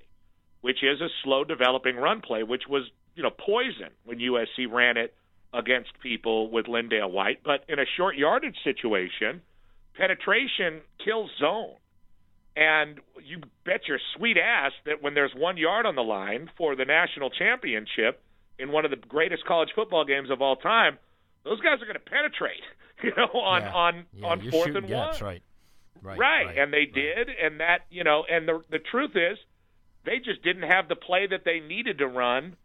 which 0.62 0.84
is 0.84 1.02
a 1.02 1.10
slow 1.24 1.44
developing 1.44 1.96
run 1.98 2.22
play, 2.22 2.44
which 2.44 2.64
was 2.70 2.84
you 3.16 3.24
know 3.24 3.32
poison 3.32 3.90
when 4.06 4.20
USC 4.20 4.72
ran 4.72 4.98
it 4.98 5.14
against 5.54 5.92
people 6.02 6.50
with 6.50 6.66
LenDale 6.68 7.12
White. 7.12 7.40
But 7.44 7.66
in 7.68 7.80
a 7.80 7.86
short 7.98 8.16
yardage 8.16 8.56
situation, 8.64 9.42
penetration 9.96 10.82
kills 11.04 11.30
zone. 11.40 11.76
And 12.56 13.00
you 13.24 13.40
bet 13.66 13.88
your 13.88 14.00
sweet 14.18 14.38
ass 14.38 14.72
that 14.86 15.02
when 15.02 15.14
there's 15.14 15.32
one 15.36 15.58
yard 15.58 15.86
on 15.86 15.96
the 15.96 16.04
line 16.04 16.50
for 16.58 16.76
the 16.76 16.84
national 16.84 17.30
championship 17.30 18.22
in 18.60 18.72
one 18.72 18.84
of 18.84 18.92
the 18.92 18.98
greatest 18.98 19.46
college 19.46 19.70
football 19.74 20.04
games 20.06 20.30
of 20.30 20.42
all 20.42 20.58
time, 20.58 20.98
those 21.44 21.62
guys 21.62 21.82
are 21.82 21.86
going 21.86 21.96
to 21.96 22.00
penetrate, 22.00 22.62
you 23.04 23.12
know, 23.16 23.40
on 23.40 23.62
yeah. 23.62 23.74
on 23.74 24.06
yeah, 24.14 24.28
on 24.28 24.52
fourth 24.52 24.76
and 24.76 24.88
gaps, 24.88 25.22
one. 25.22 25.30
right, 25.30 25.44
right, 26.02 26.20
Right, 26.20 26.58
and 26.58 26.74
they 26.74 26.80
right. 26.80 26.94
did, 26.94 27.30
and 27.30 27.60
that 27.62 27.80
you 27.90 28.04
know, 28.04 28.26
and 28.30 28.48
the 28.48 28.62
the 28.70 28.80
truth 28.80 29.12
is, 29.16 29.38
they 30.06 30.18
just 30.18 30.44
didn't 30.44 30.70
have 30.70 30.88
the 30.88 30.96
play 30.96 31.28
that 31.28 31.42
they 31.46 31.60
needed 31.60 32.00
to 32.00 32.08
run 32.08 32.56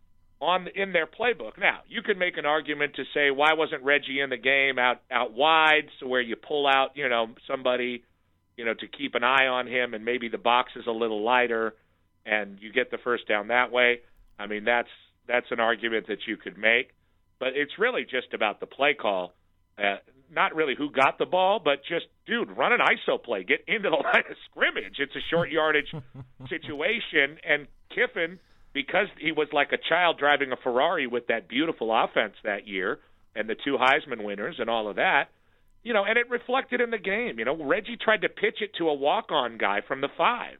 on 0.40 0.68
in 0.74 0.92
their 0.92 1.06
playbook. 1.06 1.58
Now, 1.58 1.80
you 1.88 2.02
could 2.02 2.18
make 2.18 2.36
an 2.36 2.46
argument 2.46 2.94
to 2.96 3.04
say 3.14 3.30
why 3.30 3.54
wasn't 3.54 3.82
Reggie 3.82 4.20
in 4.20 4.30
the 4.30 4.36
game 4.36 4.78
out 4.78 5.00
out 5.10 5.32
wide, 5.32 5.88
so 5.98 6.06
where 6.06 6.20
you 6.20 6.36
pull 6.36 6.66
out, 6.66 6.90
you 6.94 7.08
know, 7.08 7.28
somebody, 7.48 8.04
you 8.56 8.64
know, 8.64 8.74
to 8.74 8.86
keep 8.86 9.14
an 9.14 9.24
eye 9.24 9.46
on 9.46 9.66
him, 9.66 9.94
and 9.94 10.04
maybe 10.04 10.28
the 10.28 10.38
box 10.38 10.72
is 10.76 10.86
a 10.86 10.92
little 10.92 11.22
lighter, 11.22 11.74
and 12.24 12.58
you 12.60 12.72
get 12.72 12.90
the 12.90 12.98
first 12.98 13.26
down 13.28 13.48
that 13.48 13.72
way. 13.72 14.00
I 14.38 14.46
mean, 14.46 14.64
that's 14.64 14.88
that's 15.26 15.46
an 15.50 15.60
argument 15.60 16.06
that 16.08 16.18
you 16.26 16.36
could 16.36 16.58
make, 16.58 16.90
but 17.38 17.48
it's 17.54 17.78
really 17.78 18.02
just 18.02 18.34
about 18.34 18.60
the 18.60 18.66
play 18.66 18.94
call. 18.94 19.32
Uh, 19.78 19.96
not 20.32 20.54
really 20.54 20.74
who 20.76 20.90
got 20.90 21.18
the 21.18 21.26
ball, 21.26 21.60
but 21.62 21.80
just 21.88 22.06
dude, 22.26 22.56
run 22.56 22.72
an 22.72 22.80
ISO 22.80 23.22
play, 23.22 23.44
get 23.44 23.60
into 23.66 23.90
the 23.90 23.96
line 24.04 24.24
of 24.30 24.36
scrimmage. 24.50 24.96
It's 24.98 25.14
a 25.14 25.24
short 25.30 25.50
yardage 25.50 25.92
situation, 26.48 27.38
and 27.48 27.66
Kiffin, 27.94 28.38
because 28.72 29.06
he 29.18 29.32
was 29.32 29.48
like 29.52 29.72
a 29.72 29.78
child 29.88 30.18
driving 30.18 30.52
a 30.52 30.56
Ferrari 30.56 31.06
with 31.06 31.28
that 31.28 31.48
beautiful 31.48 31.90
offense 31.92 32.34
that 32.44 32.66
year, 32.66 32.98
and 33.34 33.48
the 33.48 33.54
two 33.54 33.76
Heisman 33.78 34.24
winners 34.24 34.56
and 34.58 34.68
all 34.68 34.88
of 34.88 34.96
that, 34.96 35.28
you 35.82 35.92
know, 35.92 36.04
and 36.04 36.18
it 36.18 36.28
reflected 36.28 36.80
in 36.80 36.90
the 36.90 36.98
game. 36.98 37.38
You 37.38 37.44
know, 37.44 37.56
Reggie 37.64 37.96
tried 37.96 38.22
to 38.22 38.28
pitch 38.28 38.58
it 38.60 38.72
to 38.78 38.88
a 38.88 38.94
walk-on 38.94 39.56
guy 39.56 39.82
from 39.86 40.00
the 40.00 40.08
five. 40.18 40.56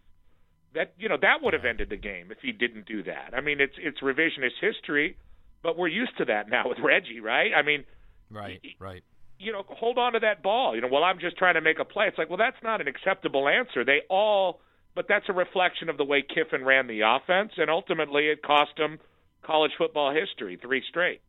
That 0.75 0.93
you 0.99 1.09
know 1.09 1.17
that 1.21 1.43
would 1.43 1.55
have 1.55 1.65
ended 1.65 1.89
the 1.91 1.97
game 1.97 2.31
if 2.31 2.39
he 2.43 2.53
didn't 2.53 2.87
do 2.87 3.03
that. 3.05 3.33
I 3.35 3.41
mean, 3.41 3.61
it's 3.61 3.73
it's 3.79 3.99
revisionist 4.01 4.61
history, 4.61 5.17
but 5.63 5.77
we're 5.77 5.89
used 5.89 6.17
to 6.19 6.27
that 6.27 6.49
now 6.49 6.69
with 6.69 6.79
Reggie, 6.85 7.21
right? 7.21 7.51
I 7.57 7.63
mean, 7.63 7.85
right, 8.31 8.61
right. 8.79 9.03
You 9.39 9.53
know, 9.53 9.63
hold 9.69 9.99
on 9.99 10.15
to 10.15 10.21
that 10.21 10.43
ball. 10.43 10.75
You 10.75 10.81
know, 10.81 10.89
well, 10.91 11.05
I'm 11.05 11.19
just 11.19 11.37
trying 11.37 11.55
to 11.55 11.61
make 11.61 11.79
a 11.79 11.85
play. 11.85 12.07
It's 12.09 12.19
like, 12.19 12.29
well, 12.29 12.39
that's 12.39 12.63
not 12.63 12.81
an 12.81 12.89
acceptable 12.89 13.49
answer. 13.49 13.85
They 13.85 14.01
all, 14.09 14.61
but 14.95 15.07
that's 15.09 15.27
a 15.29 15.33
reflection 15.33 15.89
of 15.89 15.97
the 15.97 16.05
way 16.05 16.23
Kiffin 16.23 16.65
ran 16.65 16.87
the 16.87 17.01
offense, 17.01 17.53
and 17.57 17.71
ultimately 17.71 18.29
it 18.29 18.43
cost 18.43 18.79
him 18.79 18.99
college 19.43 19.73
football 19.79 20.15
history, 20.15 20.59
three 20.61 20.83
straight. 20.89 21.21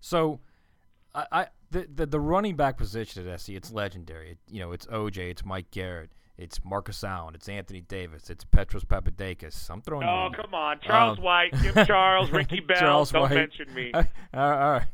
So, 0.00 0.40
I, 1.14 1.26
I 1.30 1.46
the, 1.70 1.86
the 1.94 2.06
the 2.06 2.20
running 2.20 2.56
back 2.56 2.76
position 2.76 3.26
at 3.26 3.40
SC, 3.40 3.50
it's 3.50 3.70
legendary. 3.70 4.32
It, 4.32 4.38
you 4.48 4.60
know, 4.60 4.72
it's 4.72 4.86
OJ, 4.86 5.30
it's 5.30 5.44
Mike 5.44 5.70
Garrett, 5.70 6.10
it's 6.40 6.64
Marcus 6.64 7.04
Allen, 7.04 7.34
it's 7.34 7.48
Anthony 7.48 7.82
Davis, 7.82 8.30
it's 8.30 8.44
Petros 8.44 8.82
Papadakis. 8.82 9.68
I'm 9.68 9.82
throwing. 9.82 10.08
Oh 10.08 10.30
come 10.34 10.54
on, 10.54 10.80
Charles 10.80 11.18
um, 11.18 11.24
White, 11.24 11.52
Jim 11.60 11.74
Charles, 11.86 12.30
Ricky 12.30 12.60
Bell. 12.66 12.78
Charles 12.78 13.12
Don't 13.12 13.22
White. 13.22 13.34
mention 13.34 13.74
me. 13.74 13.92
all 13.94 14.00
right. 14.00 14.10
All 14.34 14.72
right. 14.72 14.86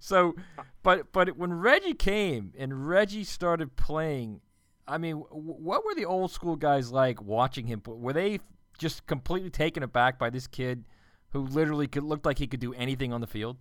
so, 0.00 0.34
but 0.82 1.10
but 1.12 1.36
when 1.38 1.52
Reggie 1.54 1.94
came 1.94 2.52
and 2.58 2.86
Reggie 2.86 3.24
started 3.24 3.74
playing, 3.76 4.42
I 4.86 4.98
mean, 4.98 5.16
what 5.16 5.84
were 5.84 5.94
the 5.94 6.04
old 6.04 6.30
school 6.30 6.56
guys 6.56 6.92
like 6.92 7.22
watching 7.22 7.66
him? 7.66 7.82
Were 7.86 8.12
they 8.12 8.40
just 8.76 9.06
completely 9.06 9.50
taken 9.50 9.82
aback 9.82 10.18
by 10.18 10.28
this 10.28 10.46
kid 10.46 10.84
who 11.30 11.40
literally 11.40 11.86
could 11.88 12.02
looked 12.02 12.26
like 12.26 12.38
he 12.38 12.46
could 12.46 12.60
do 12.60 12.74
anything 12.74 13.12
on 13.14 13.22
the 13.22 13.26
field? 13.26 13.56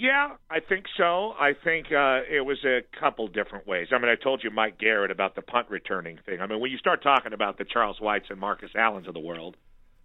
Yeah, 0.00 0.36
I 0.50 0.60
think 0.60 0.86
so. 0.96 1.34
I 1.38 1.52
think 1.52 1.86
uh, 1.92 2.20
it 2.28 2.44
was 2.44 2.58
a 2.64 2.80
couple 2.98 3.28
different 3.28 3.66
ways. 3.66 3.88
I 3.92 3.98
mean, 3.98 4.08
I 4.08 4.16
told 4.16 4.42
you 4.42 4.50
Mike 4.50 4.78
Garrett 4.78 5.10
about 5.10 5.34
the 5.36 5.42
punt 5.42 5.68
returning 5.70 6.18
thing. 6.24 6.40
I 6.40 6.46
mean, 6.46 6.60
when 6.60 6.70
you 6.70 6.78
start 6.78 7.02
talking 7.02 7.32
about 7.32 7.58
the 7.58 7.64
Charles 7.64 8.00
Whites 8.00 8.26
and 8.30 8.38
Marcus 8.38 8.70
Allens 8.74 9.06
of 9.06 9.14
the 9.14 9.20
world, 9.20 9.56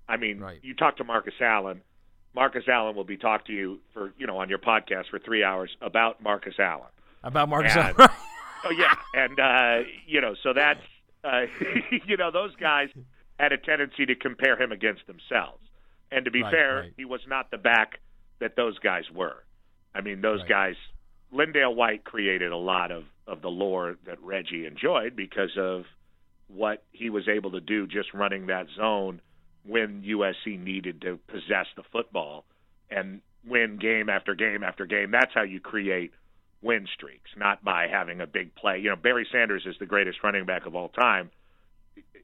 I 0.08 0.18
mean, 0.18 0.40
right. 0.40 0.60
you 0.62 0.74
talk 0.74 0.98
to 0.98 1.04
Marcus 1.04 1.36
Allen. 1.42 1.82
Marcus 2.36 2.64
Allen 2.68 2.96
will 2.96 3.04
be 3.04 3.18
talking 3.18 3.48
to 3.48 3.54
you 3.54 3.80
for 3.94 4.14
you 4.18 4.28
know 4.28 4.38
on 4.38 4.50
your 4.50 4.60
podcast 4.60 5.10
for 5.10 5.20
three 5.20 5.44
hours 5.44 5.76
about 5.82 6.22
Marcus 6.22 6.56
Allen. 6.60 6.90
About 7.24 7.50
Marcus 7.50 7.76
and, 7.76 7.96
Allen. 7.98 8.10
oh 8.66 8.72
yeah, 8.72 8.96
and 9.14 9.40
uh, 9.40 9.88
you 10.06 10.22
know, 10.22 10.36
so 10.44 10.54
that's 10.54 10.82
uh, 11.24 11.46
you 12.06 12.18
know 12.18 12.32
those 12.32 12.56
guys 12.56 12.90
had 13.40 13.54
a 13.54 13.58
tendency 13.58 14.06
to 14.06 14.16
compare 14.16 14.62
him 14.62 14.72
against 14.72 15.08
themselves. 15.08 15.64
And 16.12 16.26
to 16.26 16.32
be 16.32 16.42
right, 16.44 16.52
fair, 16.52 16.76
right. 16.76 16.94
he 16.98 17.06
was 17.06 17.22
not 17.28 17.52
the 17.52 17.58
back 17.58 18.00
that 18.40 18.56
those 18.56 18.78
guys 18.80 19.04
were. 19.14 19.44
I 19.94 20.02
mean, 20.02 20.22
those 20.22 20.42
right. 20.42 20.50
guys. 20.50 20.76
LenDale 21.32 21.76
White 21.76 22.04
created 22.04 22.52
a 22.52 22.58
lot 22.58 22.92
of 22.92 23.04
of 23.28 23.42
the 23.44 23.50
lore 23.50 23.96
that 24.08 24.20
Reggie 24.24 24.66
enjoyed 24.66 25.16
because 25.16 25.56
of 25.56 25.84
what 26.48 26.84
he 26.92 27.12
was 27.12 27.28
able 27.28 27.52
to 27.52 27.62
do 27.62 27.86
just 27.86 28.14
running 28.14 28.48
that 28.48 28.66
zone 28.76 29.22
when 29.66 30.02
USC 30.02 30.60
needed 30.60 31.02
to 31.02 31.20
possess 31.28 31.68
the 31.76 31.84
football 31.92 32.46
and 32.90 33.22
win 33.46 33.78
game 33.78 34.10
after 34.10 34.34
game 34.34 34.64
after 34.64 34.86
game. 34.86 35.12
That's 35.12 35.32
how 35.34 35.44
you 35.44 35.60
create 35.60 36.12
win 36.62 36.88
streaks, 36.94 37.30
not 37.38 37.64
by 37.64 37.88
having 37.88 38.20
a 38.20 38.28
big 38.28 38.56
play. 38.56 38.80
You 38.80 38.90
know, 38.90 38.96
Barry 38.96 39.28
Sanders 39.32 39.64
is 39.66 39.76
the 39.80 39.86
greatest 39.86 40.24
running 40.24 40.46
back 40.46 40.66
of 40.66 40.76
all 40.76 40.90
time. 40.90 41.30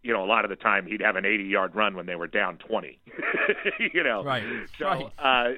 You 0.02 0.14
know, 0.14 0.24
a 0.24 0.28
lot 0.28 0.44
of 0.44 0.50
the 0.50 0.56
time 0.56 0.86
he'd 0.86 1.02
have 1.02 1.16
an 1.16 1.24
80-yard 1.24 1.76
run 1.76 1.96
when 1.96 2.06
they 2.06 2.16
were 2.16 2.28
down 2.28 2.58
20. 2.58 3.00
you 3.94 4.04
know, 4.04 4.24
right? 4.24 4.44
So, 4.78 4.86
right. 4.86 5.12
Uh, 5.18 5.54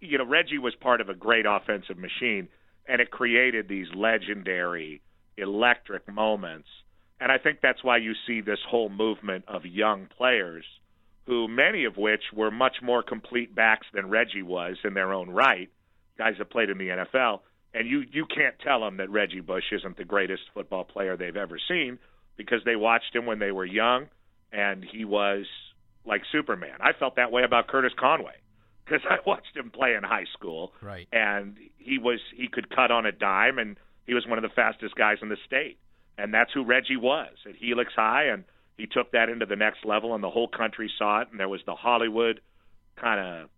you 0.00 0.18
know, 0.18 0.26
Reggie 0.26 0.58
was 0.58 0.74
part 0.74 1.00
of 1.00 1.08
a 1.08 1.14
great 1.14 1.46
offensive 1.46 1.98
machine, 1.98 2.48
and 2.86 3.00
it 3.00 3.10
created 3.10 3.68
these 3.68 3.86
legendary, 3.94 5.00
electric 5.36 6.12
moments. 6.12 6.68
And 7.20 7.30
I 7.30 7.38
think 7.38 7.58
that's 7.62 7.84
why 7.84 7.98
you 7.98 8.12
see 8.26 8.40
this 8.40 8.58
whole 8.68 8.88
movement 8.88 9.44
of 9.48 9.64
young 9.64 10.08
players, 10.16 10.64
who 11.26 11.48
many 11.48 11.84
of 11.84 11.96
which 11.96 12.22
were 12.34 12.50
much 12.50 12.76
more 12.82 13.02
complete 13.02 13.54
backs 13.54 13.86
than 13.94 14.10
Reggie 14.10 14.42
was 14.42 14.76
in 14.84 14.94
their 14.94 15.12
own 15.12 15.30
right, 15.30 15.70
guys 16.18 16.34
that 16.38 16.50
played 16.50 16.70
in 16.70 16.78
the 16.78 16.88
NFL. 16.88 17.40
And 17.72 17.88
you 17.88 18.04
you 18.12 18.24
can't 18.26 18.54
tell 18.62 18.80
them 18.80 18.98
that 18.98 19.10
Reggie 19.10 19.40
Bush 19.40 19.64
isn't 19.72 19.96
the 19.96 20.04
greatest 20.04 20.42
football 20.52 20.84
player 20.84 21.16
they've 21.16 21.36
ever 21.36 21.58
seen 21.68 21.98
because 22.36 22.60
they 22.64 22.76
watched 22.76 23.14
him 23.14 23.26
when 23.26 23.38
they 23.38 23.50
were 23.50 23.64
young, 23.64 24.06
and 24.52 24.84
he 24.84 25.04
was 25.04 25.46
like 26.04 26.22
Superman. 26.30 26.78
I 26.80 26.92
felt 26.92 27.16
that 27.16 27.32
way 27.32 27.42
about 27.42 27.66
Curtis 27.66 27.92
Conway 27.98 28.34
because 28.84 29.02
I 29.10 29.16
watched 29.26 29.56
him 29.56 29.70
play 29.70 29.94
in 29.94 30.02
high 30.02 30.26
school, 30.32 30.72
right? 30.82 31.06
And 31.12 31.56
he 31.78 31.98
was 31.98 32.20
he 32.36 32.48
could 32.48 32.74
cut 32.74 32.90
on 32.90 33.06
a 33.06 33.12
dime, 33.12 33.58
and 33.58 33.76
he 34.06 34.14
was 34.14 34.26
one 34.26 34.38
of 34.38 34.42
the 34.42 34.54
fastest 34.54 34.94
guys 34.94 35.18
in 35.22 35.28
the 35.28 35.38
state, 35.46 35.78
and 36.18 36.32
that's 36.32 36.52
who 36.52 36.64
Reggie 36.64 36.96
was 36.96 37.32
at 37.48 37.56
Helix 37.56 37.92
High, 37.94 38.24
and 38.24 38.44
he 38.76 38.86
took 38.86 39.12
that 39.12 39.28
into 39.28 39.46
the 39.46 39.56
next 39.56 39.84
level, 39.84 40.14
and 40.14 40.22
the 40.22 40.30
whole 40.30 40.48
country 40.48 40.90
saw 40.98 41.20
it, 41.22 41.28
and 41.30 41.38
there 41.38 41.48
was 41.48 41.60
the 41.66 41.74
Hollywood 41.74 42.40
kind 42.96 43.20
of 43.20 43.50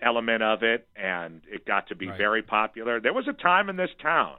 element 0.00 0.42
of 0.42 0.62
it, 0.62 0.86
and 0.96 1.42
it 1.50 1.66
got 1.66 1.88
to 1.88 1.96
be 1.96 2.08
right. 2.08 2.18
very 2.18 2.42
popular. 2.42 3.00
There 3.00 3.12
was 3.12 3.26
a 3.28 3.32
time 3.32 3.68
in 3.68 3.76
this 3.76 3.90
town 4.00 4.36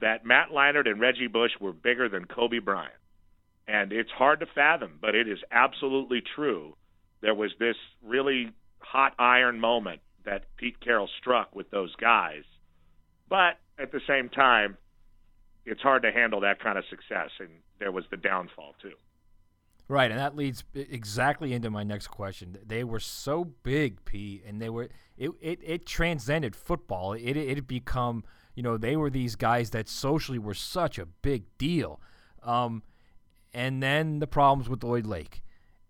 that 0.00 0.24
Matt 0.24 0.50
Leinart 0.50 0.88
and 0.88 1.00
Reggie 1.00 1.26
Bush 1.26 1.52
were 1.60 1.72
bigger 1.72 2.08
than 2.08 2.24
Kobe 2.24 2.58
Bryant. 2.58 2.92
And 3.66 3.92
it's 3.92 4.10
hard 4.10 4.40
to 4.40 4.46
fathom, 4.46 4.98
but 5.00 5.14
it 5.14 5.28
is 5.28 5.38
absolutely 5.50 6.22
true. 6.34 6.74
There 7.20 7.34
was 7.34 7.50
this 7.58 7.76
really 8.02 8.52
hot 8.80 9.14
iron 9.18 9.60
moment 9.60 10.00
that 10.24 10.44
Pete 10.56 10.80
Carroll 10.80 11.08
struck 11.20 11.54
with 11.54 11.70
those 11.70 11.94
guys. 11.96 12.42
But 13.28 13.58
at 13.78 13.92
the 13.92 14.00
same 14.06 14.28
time, 14.28 14.76
it's 15.64 15.82
hard 15.82 16.02
to 16.02 16.12
handle 16.12 16.40
that 16.40 16.60
kind 16.60 16.78
of 16.78 16.84
success, 16.88 17.30
and 17.38 17.48
there 17.78 17.92
was 17.92 18.04
the 18.10 18.16
downfall 18.16 18.74
too. 18.80 18.92
Right, 19.90 20.10
and 20.10 20.20
that 20.20 20.36
leads 20.36 20.64
exactly 20.74 21.54
into 21.54 21.70
my 21.70 21.82
next 21.82 22.08
question. 22.08 22.58
They 22.66 22.84
were 22.84 23.00
so 23.00 23.44
big, 23.44 24.04
P, 24.04 24.42
and 24.46 24.60
they 24.60 24.68
were 24.68 24.90
it 25.16 25.30
it, 25.40 25.60
it 25.62 25.86
transcended 25.86 26.54
football. 26.54 27.14
It 27.14 27.36
it 27.36 27.56
had 27.56 27.66
become 27.66 28.24
you 28.54 28.62
know 28.62 28.76
they 28.76 28.96
were 28.96 29.08
these 29.08 29.34
guys 29.34 29.70
that 29.70 29.88
socially 29.88 30.38
were 30.38 30.54
such 30.54 30.98
a 30.98 31.06
big 31.06 31.44
deal. 31.56 32.00
Um, 32.42 32.82
and 33.54 33.82
then 33.82 34.18
the 34.18 34.26
problems 34.26 34.68
with 34.68 34.84
Lloyd 34.84 35.06
Lake. 35.06 35.42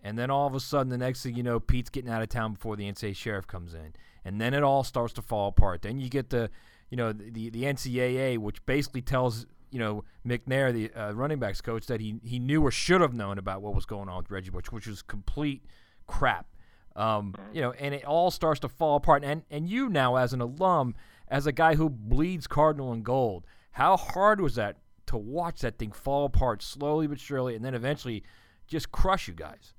And 0.03 0.19
then 0.19 0.31
all 0.31 0.47
of 0.47 0.55
a 0.55 0.61
sudden, 0.61 0.91
the 0.91 0.99
next 0.99 1.23
thing 1.23 1.35
you 1.35 1.43
know, 1.43 1.59
Pete's 1.59 1.91
getting 1.91 2.11
out 2.11 2.23
of 2.23 2.29
town 2.29 2.55
before 2.55 2.77
the 2.77 2.91
NCAA 2.91 3.17
sheriff 3.17 3.47
comes 3.47 3.75
in, 3.75 3.95
and 4.25 4.41
then 4.41 4.55
it 4.55 4.63
all 4.63 4.85
starts 4.85 5.13
to 5.15 5.23
fall 5.23 5.49
apart. 5.49 5.83
Then 5.83 5.99
you 5.99 6.09
get 6.09 6.31
the, 6.31 6.51
you 6.91 6.97
know, 6.97 7.13
the 7.13 7.51
the 7.51 7.65
NCAA, 7.65 8.39
which 8.39 8.65
basically 8.65 9.03
tells 9.03 9.47
you 9.71 9.79
know 9.79 10.05
McNair, 10.27 10.73
the 10.73 10.93
uh, 10.93 11.13
running 11.13 11.39
backs 11.39 11.61
coach, 11.61 11.87
that 11.87 12.01
he 12.01 12.21
he 12.23 12.39
knew 12.39 12.63
or 12.63 12.71
should 12.71 13.01
have 13.01 13.13
known 13.13 13.39
about 13.39 13.61
what 13.61 13.75
was 13.75 13.87
going 13.87 14.09
on 14.09 14.19
with 14.19 14.31
Reggie 14.31 14.51
Bush, 14.51 14.67
which 14.71 14.87
was 14.87 15.03
complete 15.03 15.65
crap. 16.07 16.47
Um, 16.95 17.35
you 17.53 17.61
know, 17.61 17.73
and 17.73 17.95
it 17.95 18.05
all 18.05 18.31
starts 18.31 18.61
to 18.61 18.69
fall 18.69 18.97
apart. 18.97 19.25
And 19.25 19.43
and 19.51 19.69
you 19.69 19.89
now, 19.89 20.17
as 20.17 20.33
an 20.33 20.41
alum, 20.41 20.95
as 21.29 21.47
a 21.47 21.53
guy 21.53 21.75
who 21.75 21.91
bleeds 21.91 22.47
Cardinal 22.47 22.93
and 22.93 23.05
gold, 23.05 23.45
how 23.73 23.97
hard 23.97 24.41
was 24.41 24.55
that 24.55 24.77
to 25.07 25.17
watch 25.17 25.61
that 25.61 25.79
thing 25.79 25.91
fall 25.91 26.25
apart 26.25 26.63
slowly 26.63 27.07
but 27.07 27.19
surely, 27.19 27.57
and 27.57 27.65
then 27.65 27.75
eventually 27.75 28.23
just 28.67 28.93
crush 28.93 29.27
you 29.27 29.35
guys? 29.35 29.75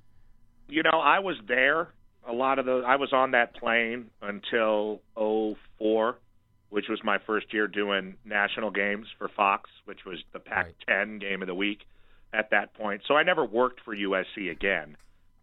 You 0.69 0.83
know, 0.83 0.99
I 0.99 1.19
was 1.19 1.35
there. 1.47 1.89
A 2.27 2.33
lot 2.33 2.59
of 2.59 2.65
the 2.65 2.83
I 2.85 2.97
was 2.97 3.11
on 3.11 3.31
that 3.31 3.55
plane 3.55 4.11
until 4.21 5.01
'04, 5.15 6.17
which 6.69 6.85
was 6.89 6.99
my 7.03 7.17
first 7.25 7.53
year 7.53 7.67
doing 7.67 8.15
national 8.23 8.69
games 8.69 9.07
for 9.17 9.29
Fox, 9.29 9.69
which 9.85 10.05
was 10.05 10.19
the 10.31 10.39
Pac-10 10.39 10.87
right. 10.87 11.19
game 11.19 11.41
of 11.41 11.47
the 11.47 11.55
week 11.55 11.79
at 12.33 12.51
that 12.51 12.73
point. 12.75 13.01
So 13.07 13.15
I 13.15 13.23
never 13.23 13.43
worked 13.43 13.81
for 13.83 13.95
USC 13.95 14.51
again 14.51 14.95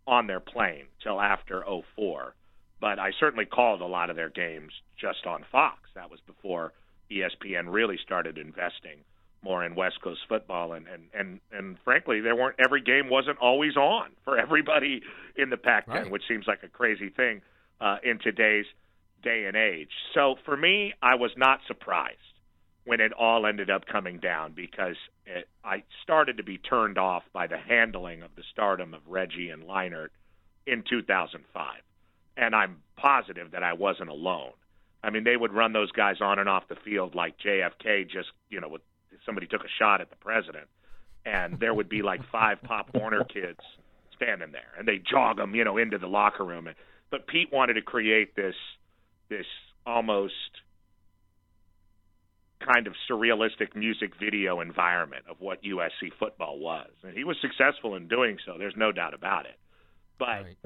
on 0.07 0.29
their 0.29 0.41
plane 0.41 0.85
till 1.03 1.21
after 1.21 1.65
'04. 1.97 2.35
But 2.81 2.99
I 2.99 3.11
certainly 3.19 3.47
called 3.47 3.81
a 3.81 3.87
lot 3.87 4.11
of 4.11 4.17
their 4.17 4.29
games 4.31 4.73
just 5.01 5.27
on 5.27 5.45
Fox. 5.51 5.79
That 5.95 6.11
was 6.11 6.21
before 6.27 6.73
ESPN 7.11 7.73
really 7.73 7.99
started 8.05 8.39
investing 8.39 9.03
more 9.47 9.65
in 9.65 9.75
West 9.75 10.03
Coast 10.03 10.21
football, 10.29 10.73
and 10.73 10.87
and 10.89 11.05
and 11.15 11.41
and 11.53 11.77
frankly, 11.85 12.21
there 12.21 12.35
weren't 12.35 12.57
every 12.63 12.83
game 12.83 13.09
wasn't 13.09 13.39
always 13.39 13.77
on 13.77 14.11
for 14.25 14.39
everybody 14.39 15.03
in 15.37 15.51
the 15.51 15.57
Pac-10, 15.57 15.89
right. 15.89 16.11
which 16.11 16.23
seems 16.29 16.47
like 16.47 16.63
a 16.65 16.69
crazy 16.69 17.09
thing 17.09 17.41
uh, 17.81 17.97
in 18.03 18.19
today's 18.19 18.67
day 19.23 19.45
and 19.47 19.57
age. 19.57 19.91
So 20.15 20.35
for 20.45 20.57
me, 20.57 20.95
I 21.01 21.15
was 21.15 21.31
not 21.37 21.61
surprised 21.67 22.19
when 22.85 23.01
it 23.01 23.13
all 23.13 23.47
ended 23.47 23.71
up 23.71 23.87
coming 23.87 24.19
down 24.19 24.53
because 24.53 24.97
it, 25.27 25.49
I 25.65 25.83
started 26.03 26.37
to 26.37 26.43
be 26.43 26.59
turned 26.59 26.99
off 26.99 27.23
by 27.33 27.47
the 27.47 27.59
handling 27.59 28.23
of 28.23 28.31
the 28.37 28.43
stardom 28.53 28.95
of 28.95 29.01
Reggie 29.07 29.51
and 29.51 29.65
Leinart 29.65 30.09
in 30.67 30.83
2005, 30.89 31.81
and 32.37 32.55
I'm 32.55 32.79
positive 32.97 33.53
that 33.53 33.63
I 33.63 33.75
wasn't 33.75 34.11
alone. 34.11 34.53
I 35.03 35.11
mean, 35.11 35.25
they 35.25 35.37
would 35.37 35.53
run 35.53 35.73
those 35.73 35.93
guys 35.93 36.17
on 36.21 36.39
and 36.39 36.49
off 36.49 36.65
the 36.69 36.77
field 36.77 37.15
like 37.15 37.39
JFK, 37.39 38.11
just 38.11 38.29
you 38.51 38.61
know, 38.61 38.69
with 38.69 38.83
somebody 39.27 39.47
took 39.47 39.63
a 39.63 39.69
shot 39.79 40.01
at 40.01 40.09
the 40.09 40.17
president, 40.17 40.69
and 41.27 41.59
there 41.61 41.75
would 41.75 41.89
be 41.89 42.03
like 42.03 42.21
five 42.31 42.63
Pop 42.63 42.91
Warner 42.95 43.25
kids 43.25 43.61
standing 44.15 44.53
there, 44.53 44.73
and 44.79 44.89
they 44.89 44.99
jog 44.99 45.37
them, 45.37 45.55
you 45.55 45.65
know, 45.65 45.77
into 45.77 45.99
the 45.99 46.07
locker 46.07 46.45
room. 46.45 46.69
But 47.11 47.27
Pete 47.27 47.53
wanted 47.53 47.75
to 47.75 47.83
create 47.83 48.35
this 48.35 48.55
this 49.29 49.47
almost 49.85 50.33
kind 52.65 52.87
of 52.87 52.95
surrealistic 53.11 53.75
music 53.75 54.13
video 54.19 54.61
environment 54.61 55.25
of 55.29 55.37
what 55.41 55.63
USC 55.63 56.13
football 56.19 56.59
was, 56.59 56.91
and 57.03 57.17
he 57.17 57.25
was 57.25 57.37
successful 57.41 57.97
in 57.97 58.09
doing 58.09 58.39
so. 58.47 58.55
There's 58.59 58.77
no 58.77 58.93
doubt 58.93 59.15
about 59.15 59.47
it. 59.47 59.57
But 60.19 60.27
right. 60.27 60.57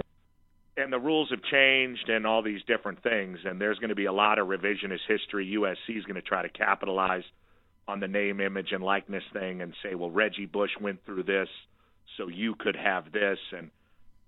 and 0.77 0.93
the 0.93 0.99
rules 0.99 1.31
have 1.31 1.43
changed 1.43 2.09
and 2.09 2.27
all 2.27 2.43
these 2.43 2.61
different 2.67 3.03
things, 3.03 3.39
and 3.45 3.61
there's 3.61 3.79
going 3.79 3.89
to 3.89 3.97
be 3.97 4.05
a 4.05 4.13
lot 4.13 4.39
of 4.39 4.47
revisionist 4.47 5.07
history. 5.09 5.55
USC 5.59 5.99
is 5.99 6.05
going 6.05 6.15
to 6.15 6.23
try 6.23 6.43
to 6.43 6.49
capitalize 6.49 7.25
on 7.89 8.01
the 8.01 8.09
name, 8.09 8.41
image, 8.41 8.73
and 8.73 8.83
likeness 8.83 9.25
thing 9.33 9.63
and 9.63 9.75
say, 9.83 9.95
well, 9.95 10.11
Reggie 10.11 10.47
Bush 10.47 10.71
went 10.81 11.05
through 11.05 11.25
this, 11.25 11.49
so 12.17 12.29
you 12.29 12.55
could 12.55 12.77
have 12.77 13.13
this, 13.13 13.39
and 13.57 13.71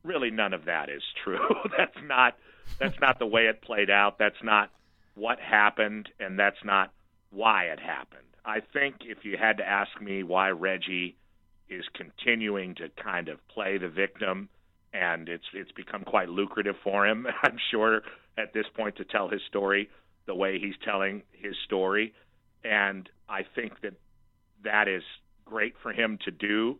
really 0.02 0.30
none 0.30 0.52
of 0.52 0.64
that 0.64 0.88
is 0.88 1.02
true. 1.24 1.48
that's 1.76 1.96
not 2.04 2.34
that's 2.78 2.98
not 3.00 3.18
the 3.18 3.26
way 3.26 3.46
it 3.46 3.62
played 3.62 3.90
out. 3.90 4.18
That's 4.18 4.42
not 4.42 4.70
what 5.14 5.38
happened, 5.38 6.08
and 6.18 6.38
that's 6.38 6.64
not 6.64 6.92
why 7.30 7.64
it 7.64 7.80
happened. 7.80 8.22
I 8.44 8.60
think 8.72 8.96
if 9.02 9.24
you 9.24 9.36
had 9.36 9.58
to 9.58 9.68
ask 9.68 9.90
me 10.00 10.22
why 10.22 10.50
Reggie 10.50 11.16
is 11.68 11.84
continuing 11.94 12.74
to 12.76 12.88
kind 13.02 13.28
of 13.28 13.38
play 13.48 13.78
the 13.78 13.88
victim 13.88 14.48
and 14.92 15.28
it's 15.28 15.44
it's 15.54 15.72
become 15.72 16.04
quite 16.04 16.28
lucrative 16.28 16.76
for 16.82 17.06
him, 17.06 17.26
I'm 17.42 17.58
sure 17.70 18.02
at 18.36 18.52
this 18.52 18.66
point 18.76 18.96
to 18.96 19.04
tell 19.04 19.28
his 19.28 19.40
story 19.48 19.88
the 20.26 20.34
way 20.34 20.58
he's 20.58 20.74
telling 20.84 21.22
his 21.32 21.54
story 21.64 22.14
and 22.64 23.08
I 23.28 23.42
think 23.54 23.80
that 23.82 23.94
that 24.64 24.88
is 24.88 25.02
great 25.44 25.74
for 25.82 25.92
him 25.92 26.18
to 26.24 26.30
do 26.30 26.78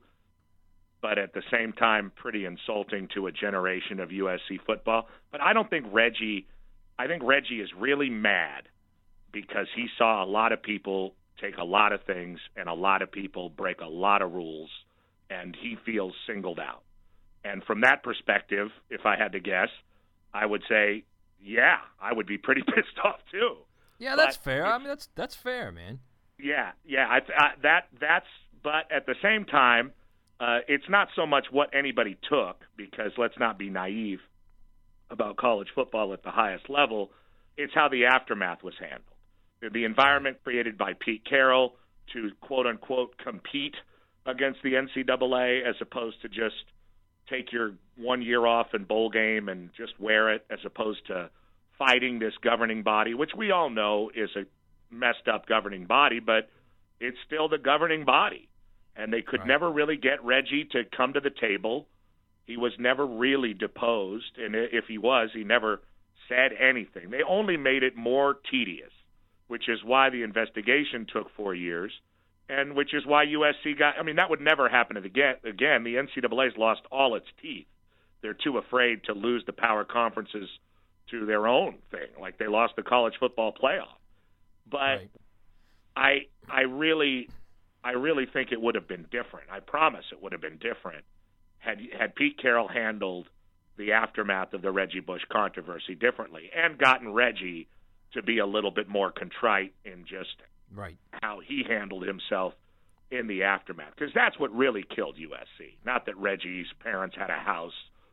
but 1.03 1.19
at 1.19 1.35
the 1.35 1.43
same 1.51 1.73
time 1.73 2.13
pretty 2.15 2.47
insulting 2.47 3.09
to 3.13 3.27
a 3.27 3.33
generation 3.33 3.99
of 3.99 4.11
USC 4.11 4.61
football. 4.65 5.09
But 5.33 5.43
I 5.43 5.53
don't 5.53 5.69
think 5.69 5.87
Reggie 5.91 6.47
I 6.99 7.07
think 7.09 7.23
Reggie 7.25 7.61
is 7.61 7.71
really 7.77 8.09
mad 8.09 8.69
because 9.33 9.67
he 9.75 9.87
saw 9.99 10.23
a 10.23 10.27
lot 10.27 10.53
of 10.53 10.63
people 10.63 11.15
take 11.41 11.57
a 11.57 11.65
lot 11.65 11.93
of 11.93 12.05
things 12.05 12.39
and 12.57 12.69
a 12.69 12.75
lot 12.75 13.03
of 13.03 13.11
people 13.11 13.51
break 13.51 13.81
a 13.81 13.87
lot 13.87 14.23
of 14.23 14.33
rules 14.33 14.71
and 15.29 15.57
he 15.61 15.77
feels 15.85 16.13
singled 16.27 16.61
out. 16.61 16.83
And 17.45 17.65
from 17.65 17.81
that 17.81 18.05
perspective, 18.05 18.69
if 18.89 19.05
I 19.05 19.17
had 19.17 19.33
to 19.33 19.41
guess, 19.41 19.71
I 20.33 20.47
would 20.47 20.63
say, 20.69 21.05
yeah, 21.43 21.79
I 22.01 22.13
would 22.13 22.27
be 22.27 22.39
pretty 22.39 22.63
pissed 22.67 22.99
off 23.03 23.19
too. 23.33 23.57
Yeah, 24.03 24.17
that's 24.17 24.37
but 24.37 24.45
fair. 24.45 24.67
I 24.67 24.79
mean, 24.79 24.89
that's 24.89 25.09
that's 25.15 25.35
fair, 25.35 25.71
man. 25.71 26.01
Yeah, 26.39 26.73
yeah. 26.85 27.07
I, 27.09 27.19
I, 27.19 27.49
that 27.63 27.89
that's. 28.01 28.27
But 28.63 28.93
at 28.95 29.07
the 29.07 29.15
same 29.23 29.45
time, 29.45 29.93
uh, 30.39 30.59
it's 30.69 30.89
not 30.89 31.09
so 31.17 31.27
much 31.27 31.47
what 31.51 31.71
anybody 31.75 32.17
took 32.29 32.61
because 32.77 33.13
let's 33.19 33.39
not 33.39 33.59
be 33.59 33.71
naive 33.71 34.21
about 35.11 35.37
college 35.37 35.69
football 35.75 36.13
at 36.13 36.23
the 36.23 36.31
highest 36.31 36.71
level. 36.71 37.11
It's 37.57 37.75
how 37.75 37.89
the 37.89 38.07
aftermath 38.07 38.63
was 38.63 38.75
handled 38.79 39.13
the 39.71 39.85
environment 39.85 40.39
created 40.43 40.77
by 40.77 40.93
Pete 40.99 41.25
Carroll 41.29 41.75
to 42.13 42.31
quote 42.41 42.67
unquote 42.67 43.17
compete 43.19 43.77
against 44.27 44.61
the 44.63 44.73
NCAA 44.73 45.69
as 45.69 45.77
opposed 45.81 46.21
to 46.23 46.29
just 46.29 46.65
take 47.31 47.53
your 47.53 47.75
one 47.97 48.23
year 48.23 48.47
off 48.47 48.69
in 48.75 48.85
bowl 48.85 49.09
game 49.11 49.49
and 49.49 49.71
just 49.77 49.99
wear 50.01 50.33
it 50.33 50.45
as 50.51 50.59
opposed 50.65 51.07
to 51.07 51.31
fighting 51.87 52.19
this 52.19 52.35
governing 52.43 52.83
body, 52.83 53.15
which 53.15 53.31
we 53.37 53.51
all 53.51 53.71
know 53.71 54.11
is 54.15 54.31
a 54.37 54.45
messed 54.95 55.29
up 55.33 55.47
governing 55.47 55.87
body, 55.87 56.21
but 56.21 56.49
it's 57.01 57.17
still 57.27 57.49
the 57.49 57.59
governing 57.59 58.05
body. 58.05 58.49
And 58.95 59.13
they 59.13 59.23
could 59.23 59.41
right. 59.41 59.49
never 59.49 59.71
really 59.71 59.97
get 59.97 60.23
Reggie 60.25 60.69
to 60.73 60.83
come 60.97 61.15
to 61.15 61.21
the 61.21 61.31
table. 61.31 61.87
He 62.47 62.57
was 62.57 62.73
never 62.79 63.07
really 63.07 63.55
deposed, 63.55 64.37
and 64.37 64.55
if 64.55 64.85
he 64.87 64.99
was, 64.99 65.31
he 65.33 65.45
never 65.45 65.81
said 66.29 66.53
anything. 66.59 67.11
They 67.11 67.23
only 67.27 67.57
made 67.57 67.83
it 67.83 67.97
more 67.97 68.37
tedious 68.51 68.91
which 69.53 69.69
is 69.69 69.85
why 69.85 70.09
the 70.09 70.23
investigation 70.23 71.07
took 71.13 71.27
four 71.37 71.55
years, 71.55 71.93
and 72.49 72.75
which 72.75 72.95
is 72.95 73.05
why 73.05 73.27
USC 73.27 73.79
got. 73.79 73.97
I 74.01 74.03
mean, 74.03 74.17
that 74.17 74.31
would 74.31 74.41
never 74.41 74.67
happen 74.67 74.97
again. 74.97 75.35
Again, 75.45 75.85
the 75.85 75.97
NCAA's 75.97 76.57
lost 76.57 76.81
all 76.91 77.17
its 77.17 77.27
teeth. 77.43 77.67
They're 78.23 78.33
too 78.33 78.57
afraid 78.57 79.05
to 79.05 79.13
lose 79.13 79.45
the 79.45 79.53
power 79.53 79.85
conferences 79.85 80.49
to 81.11 81.27
their 81.27 81.47
own 81.47 81.79
thing, 81.91 82.09
like 82.21 82.39
they 82.39 82.49
lost 82.49 82.75
the 82.77 82.83
college 82.83 83.15
football 83.19 83.53
playoff. 83.53 83.99
But 84.71 84.79
right. 84.79 85.11
I, 85.97 86.19
I 86.51 86.61
really, 86.63 87.29
I 87.85 87.91
really 87.93 88.27
think 88.27 88.53
it 88.53 88.61
would 88.61 88.75
have 88.75 88.89
been 88.89 89.07
different. 89.11 89.51
I 89.51 89.61
promise 89.61 90.05
it 90.13 90.23
would 90.23 90.33
have 90.33 90.41
been 90.41 90.59
different 90.59 91.05
had 91.63 91.79
had 91.97 92.15
Pete 92.15 92.39
Carroll 92.39 92.69
handled 92.69 93.29
the 93.77 93.93
aftermath 93.93 94.53
of 94.53 94.63
the 94.63 94.71
Reggie 94.71 95.01
Bush 95.01 95.23
controversy 95.31 95.95
differently 95.95 96.51
and 96.55 96.77
gotten 96.77 97.13
Reggie 97.13 97.69
to 98.15 98.23
be 98.23 98.39
a 98.39 98.47
little 98.47 98.71
bit 98.71 98.89
more 98.89 99.11
contrite 99.11 99.73
in 99.85 100.05
just 100.05 100.37
right 100.75 100.97
how 101.23 101.41
he 101.47 101.65
handled 101.67 102.07
himself 102.07 102.53
in 103.11 103.27
the 103.27 103.45
aftermath 103.45 103.95
because 103.97 104.13
that's 104.15 104.39
what 104.39 104.53
really 104.55 104.85
killed 104.95 105.17
USC. 105.17 105.77
Not 105.87 106.07
that 106.07 106.17
Reggie's 106.17 106.67
parents 106.81 107.17
had 107.17 107.31
a 107.31 107.39
house 107.39 107.73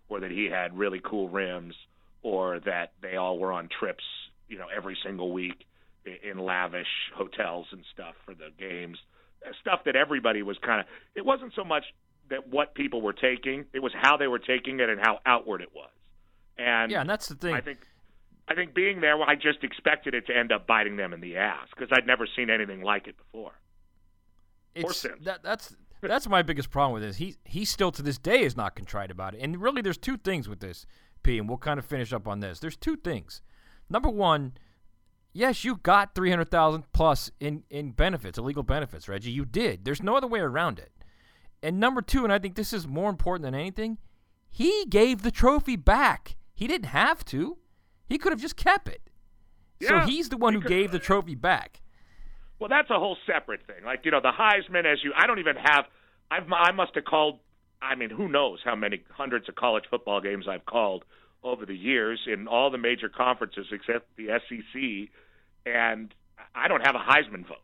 or 0.09 0.19
that 0.19 0.31
he 0.31 0.45
had 0.45 0.77
really 0.77 1.01
cool 1.03 1.27
rims 1.27 1.75
or 2.21 2.59
that 2.61 2.93
they 3.01 3.15
all 3.15 3.39
were 3.39 3.51
on 3.51 3.69
trips, 3.79 4.03
you 4.47 4.57
know, 4.57 4.67
every 4.75 4.97
single 5.03 5.31
week 5.31 5.65
in 6.23 6.37
lavish 6.39 6.87
hotels 7.15 7.67
and 7.71 7.83
stuff 7.93 8.15
for 8.25 8.33
the 8.33 8.49
games. 8.57 8.97
Stuff 9.61 9.81
that 9.85 9.95
everybody 9.95 10.41
was 10.41 10.57
kind 10.65 10.81
of 10.81 10.85
it 11.15 11.25
wasn't 11.25 11.53
so 11.55 11.63
much 11.63 11.85
that 12.29 12.49
what 12.49 12.75
people 12.75 13.01
were 13.01 13.13
taking, 13.13 13.65
it 13.73 13.79
was 13.79 13.91
how 13.95 14.17
they 14.17 14.27
were 14.27 14.39
taking 14.39 14.79
it 14.79 14.89
and 14.89 14.99
how 14.99 15.19
outward 15.25 15.61
it 15.61 15.69
was. 15.73 15.89
And 16.57 16.91
Yeah, 16.91 17.01
and 17.01 17.09
that's 17.09 17.27
the 17.27 17.35
thing. 17.35 17.55
I 17.55 17.61
think 17.61 17.79
I 18.49 18.55
think 18.55 18.73
being 18.73 18.99
there, 18.99 19.21
I 19.21 19.35
just 19.35 19.63
expected 19.63 20.13
it 20.13 20.25
to 20.27 20.35
end 20.35 20.51
up 20.51 20.65
biting 20.65 20.97
them 20.97 21.13
in 21.13 21.21
the 21.21 21.37
ass 21.37 21.67
because 21.69 21.89
I'd 21.91 22.07
never 22.07 22.27
seen 22.35 22.49
anything 22.49 22.81
like 22.81 23.07
it 23.07 23.15
before. 23.17 23.51
It's, 24.75 25.05
that, 25.21 25.43
that's 25.43 25.75
that's 26.01 26.27
my 26.27 26.41
biggest 26.41 26.71
problem 26.71 26.93
with 26.93 27.03
this. 27.03 27.17
He 27.17 27.35
he 27.43 27.65
still 27.65 27.91
to 27.91 28.01
this 28.01 28.17
day 28.17 28.41
is 28.41 28.57
not 28.57 28.75
contrite 28.75 29.11
about 29.11 29.35
it. 29.35 29.41
And 29.41 29.61
really, 29.61 29.81
there's 29.81 29.97
two 29.97 30.17
things 30.17 30.49
with 30.49 30.59
this, 30.59 30.85
P, 31.23 31.37
and 31.37 31.47
we'll 31.47 31.57
kind 31.57 31.79
of 31.79 31.85
finish 31.85 32.13
up 32.13 32.27
on 32.27 32.39
this. 32.39 32.59
There's 32.59 32.77
two 32.77 32.95
things. 32.95 33.41
Number 33.89 34.09
one, 34.09 34.53
yes, 35.33 35.63
you 35.63 35.77
got 35.77 36.15
three 36.15 36.29
hundred 36.29 36.49
thousand 36.49 36.91
plus 36.93 37.31
in 37.39 37.63
in 37.69 37.91
benefits, 37.91 38.37
illegal 38.37 38.63
benefits, 38.63 39.07
Reggie. 39.07 39.31
You 39.31 39.45
did. 39.45 39.85
There's 39.85 40.03
no 40.03 40.15
other 40.15 40.27
way 40.27 40.39
around 40.39 40.79
it. 40.79 40.91
And 41.61 41.79
number 41.79 42.01
two, 42.01 42.23
and 42.23 42.31
I 42.31 42.39
think 42.39 42.55
this 42.55 42.71
is 42.71 42.87
more 42.87 43.09
important 43.09 43.43
than 43.43 43.55
anything, 43.55 43.97
he 44.49 44.85
gave 44.89 45.21
the 45.21 45.31
trophy 45.31 45.75
back. 45.75 46.35
He 46.53 46.67
didn't 46.67 46.87
have 46.87 47.25
to. 47.25 47.57
He 48.07 48.17
could 48.17 48.31
have 48.31 48.41
just 48.41 48.55
kept 48.55 48.87
it. 48.87 49.01
Yeah, 49.79 49.89
so 49.89 49.99
he's 49.99 50.29
the 50.29 50.37
one 50.37 50.53
who 50.53 50.61
gave 50.61 50.91
the 50.91 50.99
trophy 50.99 51.35
back. 51.35 51.81
Well, 52.59 52.69
that's 52.69 52.89
a 52.89 52.99
whole 52.99 53.17
separate 53.25 53.65
thing. 53.65 53.85
Like 53.85 54.01
you 54.03 54.11
know, 54.11 54.19
the 54.21 54.31
Heisman, 54.37 54.85
as 54.91 54.99
you, 55.03 55.13
I 55.15 55.27
don't 55.27 55.39
even 55.39 55.55
have. 55.55 55.85
I've 56.29 56.51
I 56.51 56.71
must 56.71 56.95
have 56.95 57.05
called. 57.05 57.39
I 57.81 57.95
mean, 57.95 58.09
who 58.09 58.27
knows 58.27 58.59
how 58.63 58.75
many 58.75 59.03
hundreds 59.09 59.47
of 59.49 59.55
college 59.55 59.85
football 59.89 60.21
games 60.21 60.45
I've 60.49 60.65
called 60.65 61.03
over 61.43 61.65
the 61.65 61.75
years 61.75 62.19
in 62.27 62.47
all 62.47 62.69
the 62.69 62.77
major 62.77 63.09
conferences 63.09 63.67
except 63.71 64.15
the 64.17 64.27
SEC, 64.27 65.09
and 65.65 66.13
I 66.53 66.67
don't 66.67 66.85
have 66.85 66.95
a 66.95 66.99
Heisman 66.99 67.47
vote. 67.47 67.57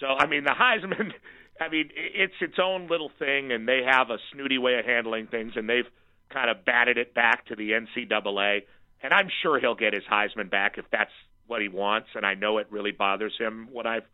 So 0.00 0.06
I 0.06 0.26
mean, 0.26 0.44
the 0.44 0.54
Heisman. 0.58 1.12
I 1.60 1.68
mean, 1.68 1.90
it's 1.94 2.34
its 2.40 2.58
own 2.60 2.88
little 2.88 3.12
thing, 3.16 3.52
and 3.52 3.68
they 3.68 3.82
have 3.88 4.10
a 4.10 4.16
snooty 4.32 4.58
way 4.58 4.74
of 4.80 4.84
handling 4.84 5.28
things, 5.28 5.52
and 5.54 5.68
they've 5.68 5.86
kind 6.28 6.50
of 6.50 6.64
batted 6.64 6.98
it 6.98 7.14
back 7.14 7.46
to 7.46 7.54
the 7.54 7.70
NCAA 7.70 8.62
and 9.04 9.12
I'm 9.12 9.28
sure 9.42 9.60
he'll 9.60 9.74
get 9.74 9.92
his 9.92 10.02
Heisman 10.10 10.50
back 10.50 10.78
if 10.78 10.86
that's 10.90 11.10
what 11.46 11.60
he 11.60 11.68
wants. 11.68 12.08
And 12.14 12.24
I 12.24 12.32
know 12.34 12.56
it 12.56 12.66
really 12.70 12.90
bothers 12.90 13.34
him 13.38 13.68
what 13.70 13.86
I've 13.86 14.04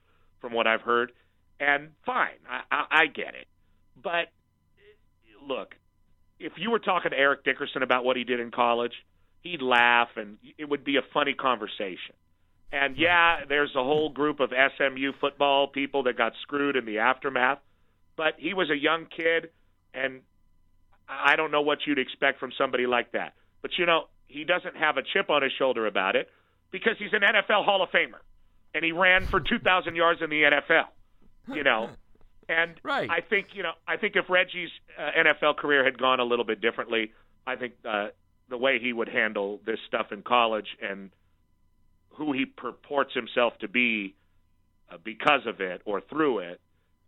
from 0.40 0.52
what 0.52 0.66
I've 0.66 0.80
heard. 0.80 1.12
And 1.60 1.90
fine, 2.04 2.40
I, 2.48 2.62
I, 2.74 2.84
I 3.02 3.06
get 3.06 3.34
it. 3.34 3.46
But 4.02 4.32
look, 5.50 5.74
if 6.38 6.52
you 6.56 6.70
were 6.70 6.78
talking 6.78 7.10
to 7.10 7.18
Eric 7.18 7.44
Dickerson 7.44 7.82
about 7.82 8.04
what 8.04 8.16
he 8.16 8.24
did 8.24 8.40
in 8.40 8.50
college, 8.50 8.92
he'd 9.42 9.62
laugh 9.62 10.08
and 10.16 10.38
it 10.56 10.68
would 10.68 10.84
be 10.84 10.96
a 10.96 11.02
funny 11.12 11.34
conversation. 11.34 12.14
And 12.72 12.96
yeah, 12.96 13.44
there's 13.48 13.74
a 13.74 13.82
whole 13.82 14.10
group 14.10 14.40
of 14.40 14.50
SMU 14.50 15.12
football 15.20 15.66
people 15.66 16.04
that 16.04 16.16
got 16.16 16.32
screwed 16.42 16.76
in 16.76 16.86
the 16.86 16.98
aftermath. 16.98 17.58
But 18.16 18.34
he 18.38 18.54
was 18.54 18.70
a 18.70 18.76
young 18.76 19.06
kid, 19.06 19.50
and 19.92 20.20
I 21.08 21.36
don't 21.36 21.50
know 21.50 21.62
what 21.62 21.78
you'd 21.86 21.98
expect 21.98 22.38
from 22.38 22.52
somebody 22.56 22.86
like 22.86 23.12
that. 23.12 23.34
But 23.60 23.72
you 23.76 23.86
know, 23.86 24.04
he 24.28 24.44
doesn't 24.44 24.76
have 24.76 24.96
a 24.98 25.02
chip 25.02 25.30
on 25.30 25.42
his 25.42 25.52
shoulder 25.58 25.86
about 25.86 26.14
it 26.16 26.28
because 26.70 26.94
he's 26.98 27.12
an 27.12 27.22
NFL 27.22 27.64
Hall 27.64 27.82
of 27.82 27.90
Famer 27.90 28.20
and 28.74 28.84
he 28.84 28.92
ran 28.92 29.26
for 29.26 29.40
2,000 29.40 29.96
yards 29.96 30.22
in 30.22 30.30
the 30.30 30.42
NFL. 30.42 30.86
You 31.52 31.64
know, 31.64 31.90
and 32.50 32.74
right. 32.82 33.08
I 33.08 33.20
think 33.20 33.48
you 33.52 33.62
know 33.62 33.72
I 33.86 33.96
think 33.96 34.16
if 34.16 34.28
Reggie's 34.28 34.70
uh, 34.98 35.10
NFL 35.16 35.56
career 35.56 35.84
had 35.84 35.98
gone 35.98 36.20
a 36.20 36.24
little 36.24 36.44
bit 36.44 36.60
differently, 36.60 37.12
I 37.46 37.56
think 37.56 37.74
uh, 37.88 38.08
the 38.48 38.58
way 38.58 38.78
he 38.80 38.92
would 38.92 39.08
handle 39.08 39.60
this 39.64 39.78
stuff 39.86 40.06
in 40.10 40.22
college 40.22 40.66
and 40.82 41.10
who 42.10 42.32
he 42.32 42.44
purports 42.44 43.14
himself 43.14 43.56
to 43.60 43.68
be 43.68 44.14
uh, 44.90 44.96
because 45.02 45.46
of 45.46 45.60
it 45.60 45.80
or 45.84 46.00
through 46.00 46.40
it, 46.40 46.60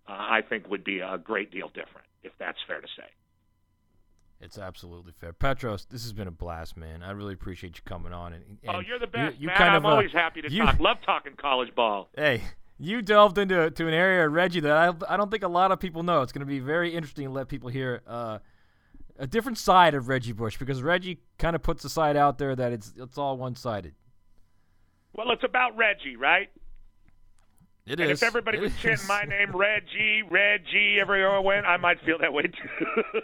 uh, 0.08 0.12
I 0.12 0.40
think 0.48 0.68
would 0.70 0.84
be 0.84 1.00
a 1.00 1.18
great 1.18 1.50
deal 1.50 1.68
different, 1.68 2.06
if 2.22 2.32
that's 2.38 2.58
fair 2.66 2.80
to 2.80 2.88
say. 2.96 3.08
It's 4.40 4.58
absolutely 4.58 5.12
fair. 5.20 5.32
Petros, 5.32 5.84
this 5.84 6.02
has 6.02 6.12
been 6.12 6.26
a 6.26 6.32
blast, 6.32 6.76
man. 6.76 7.02
I 7.02 7.12
really 7.12 7.34
appreciate 7.34 7.76
you 7.76 7.82
coming 7.84 8.12
on. 8.12 8.32
And, 8.32 8.58
and 8.64 8.76
oh, 8.76 8.80
you're 8.80 8.98
the 8.98 9.06
best, 9.06 9.36
you, 9.36 9.42
you 9.42 9.46
man. 9.48 9.56
Kind 9.56 9.70
I'm 9.70 9.76
of, 9.76 9.84
uh, 9.86 9.88
always 9.88 10.12
happy 10.12 10.42
to 10.42 10.50
you, 10.50 10.64
talk. 10.64 10.80
Love 10.80 10.96
talking 11.06 11.34
college 11.36 11.72
ball. 11.74 12.08
Hey, 12.16 12.42
you 12.82 13.00
delved 13.00 13.38
into 13.38 13.70
to 13.70 13.88
an 13.88 13.94
area, 13.94 14.26
of 14.26 14.32
Reggie, 14.32 14.60
that 14.60 14.72
I, 14.72 15.14
I 15.14 15.16
don't 15.16 15.30
think 15.30 15.44
a 15.44 15.48
lot 15.48 15.70
of 15.70 15.78
people 15.78 16.02
know. 16.02 16.22
It's 16.22 16.32
going 16.32 16.40
to 16.40 16.46
be 16.46 16.58
very 16.58 16.94
interesting 16.94 17.26
to 17.26 17.32
let 17.32 17.48
people 17.48 17.68
hear 17.68 18.02
uh, 18.06 18.38
a 19.18 19.26
different 19.26 19.58
side 19.58 19.94
of 19.94 20.08
Reggie 20.08 20.32
Bush 20.32 20.58
because 20.58 20.82
Reggie 20.82 21.20
kind 21.38 21.54
of 21.54 21.62
puts 21.62 21.84
a 21.84 21.88
side 21.88 22.16
out 22.16 22.38
there 22.38 22.56
that 22.56 22.72
it's 22.72 22.92
it's 22.96 23.16
all 23.16 23.36
one 23.36 23.54
sided. 23.54 23.94
Well, 25.12 25.30
it's 25.30 25.44
about 25.44 25.76
Reggie, 25.76 26.16
right? 26.16 26.48
It 27.86 28.00
and 28.00 28.10
is. 28.10 28.22
if 28.22 28.26
everybody 28.26 28.58
it 28.58 28.62
was 28.62 28.76
chanting 28.80 29.06
my 29.06 29.24
name, 29.24 29.52
Reggie, 29.52 30.22
Reggie, 30.28 30.98
everywhere 31.00 31.30
I 31.30 31.38
went, 31.40 31.66
I 31.66 31.76
might 31.76 32.00
feel 32.04 32.18
that 32.18 32.32
way 32.32 32.42
too. 32.42 33.20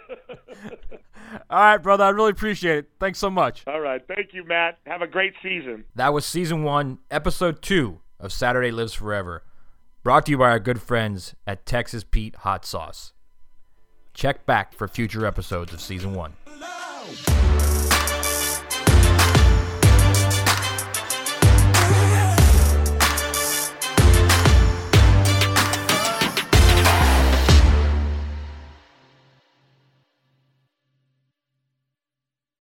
All 1.49 1.59
right, 1.59 1.77
brother. 1.77 2.03
I 2.03 2.09
really 2.09 2.31
appreciate 2.31 2.77
it. 2.77 2.89
Thanks 2.99 3.19
so 3.19 3.29
much. 3.29 3.63
All 3.67 3.79
right. 3.79 4.01
Thank 4.05 4.33
you, 4.33 4.43
Matt. 4.45 4.79
Have 4.85 5.01
a 5.01 5.07
great 5.07 5.33
season. 5.41 5.85
That 5.95 6.13
was 6.13 6.25
season 6.25 6.63
one, 6.63 6.99
episode 7.09 7.61
two 7.61 8.01
of 8.19 8.33
Saturday 8.33 8.71
Lives 8.71 8.93
Forever. 8.93 9.43
Brought 10.09 10.25
to 10.25 10.31
you 10.31 10.39
by 10.39 10.49
our 10.49 10.59
good 10.59 10.81
friends 10.81 11.35
at 11.45 11.67
Texas 11.67 12.03
Pete 12.03 12.35
Hot 12.37 12.65
Sauce. 12.65 13.13
Check 14.15 14.43
back 14.47 14.73
for 14.73 14.87
future 14.87 15.23
episodes 15.23 15.71
of 15.71 15.79
Season 15.81 16.15
1. 16.15 16.33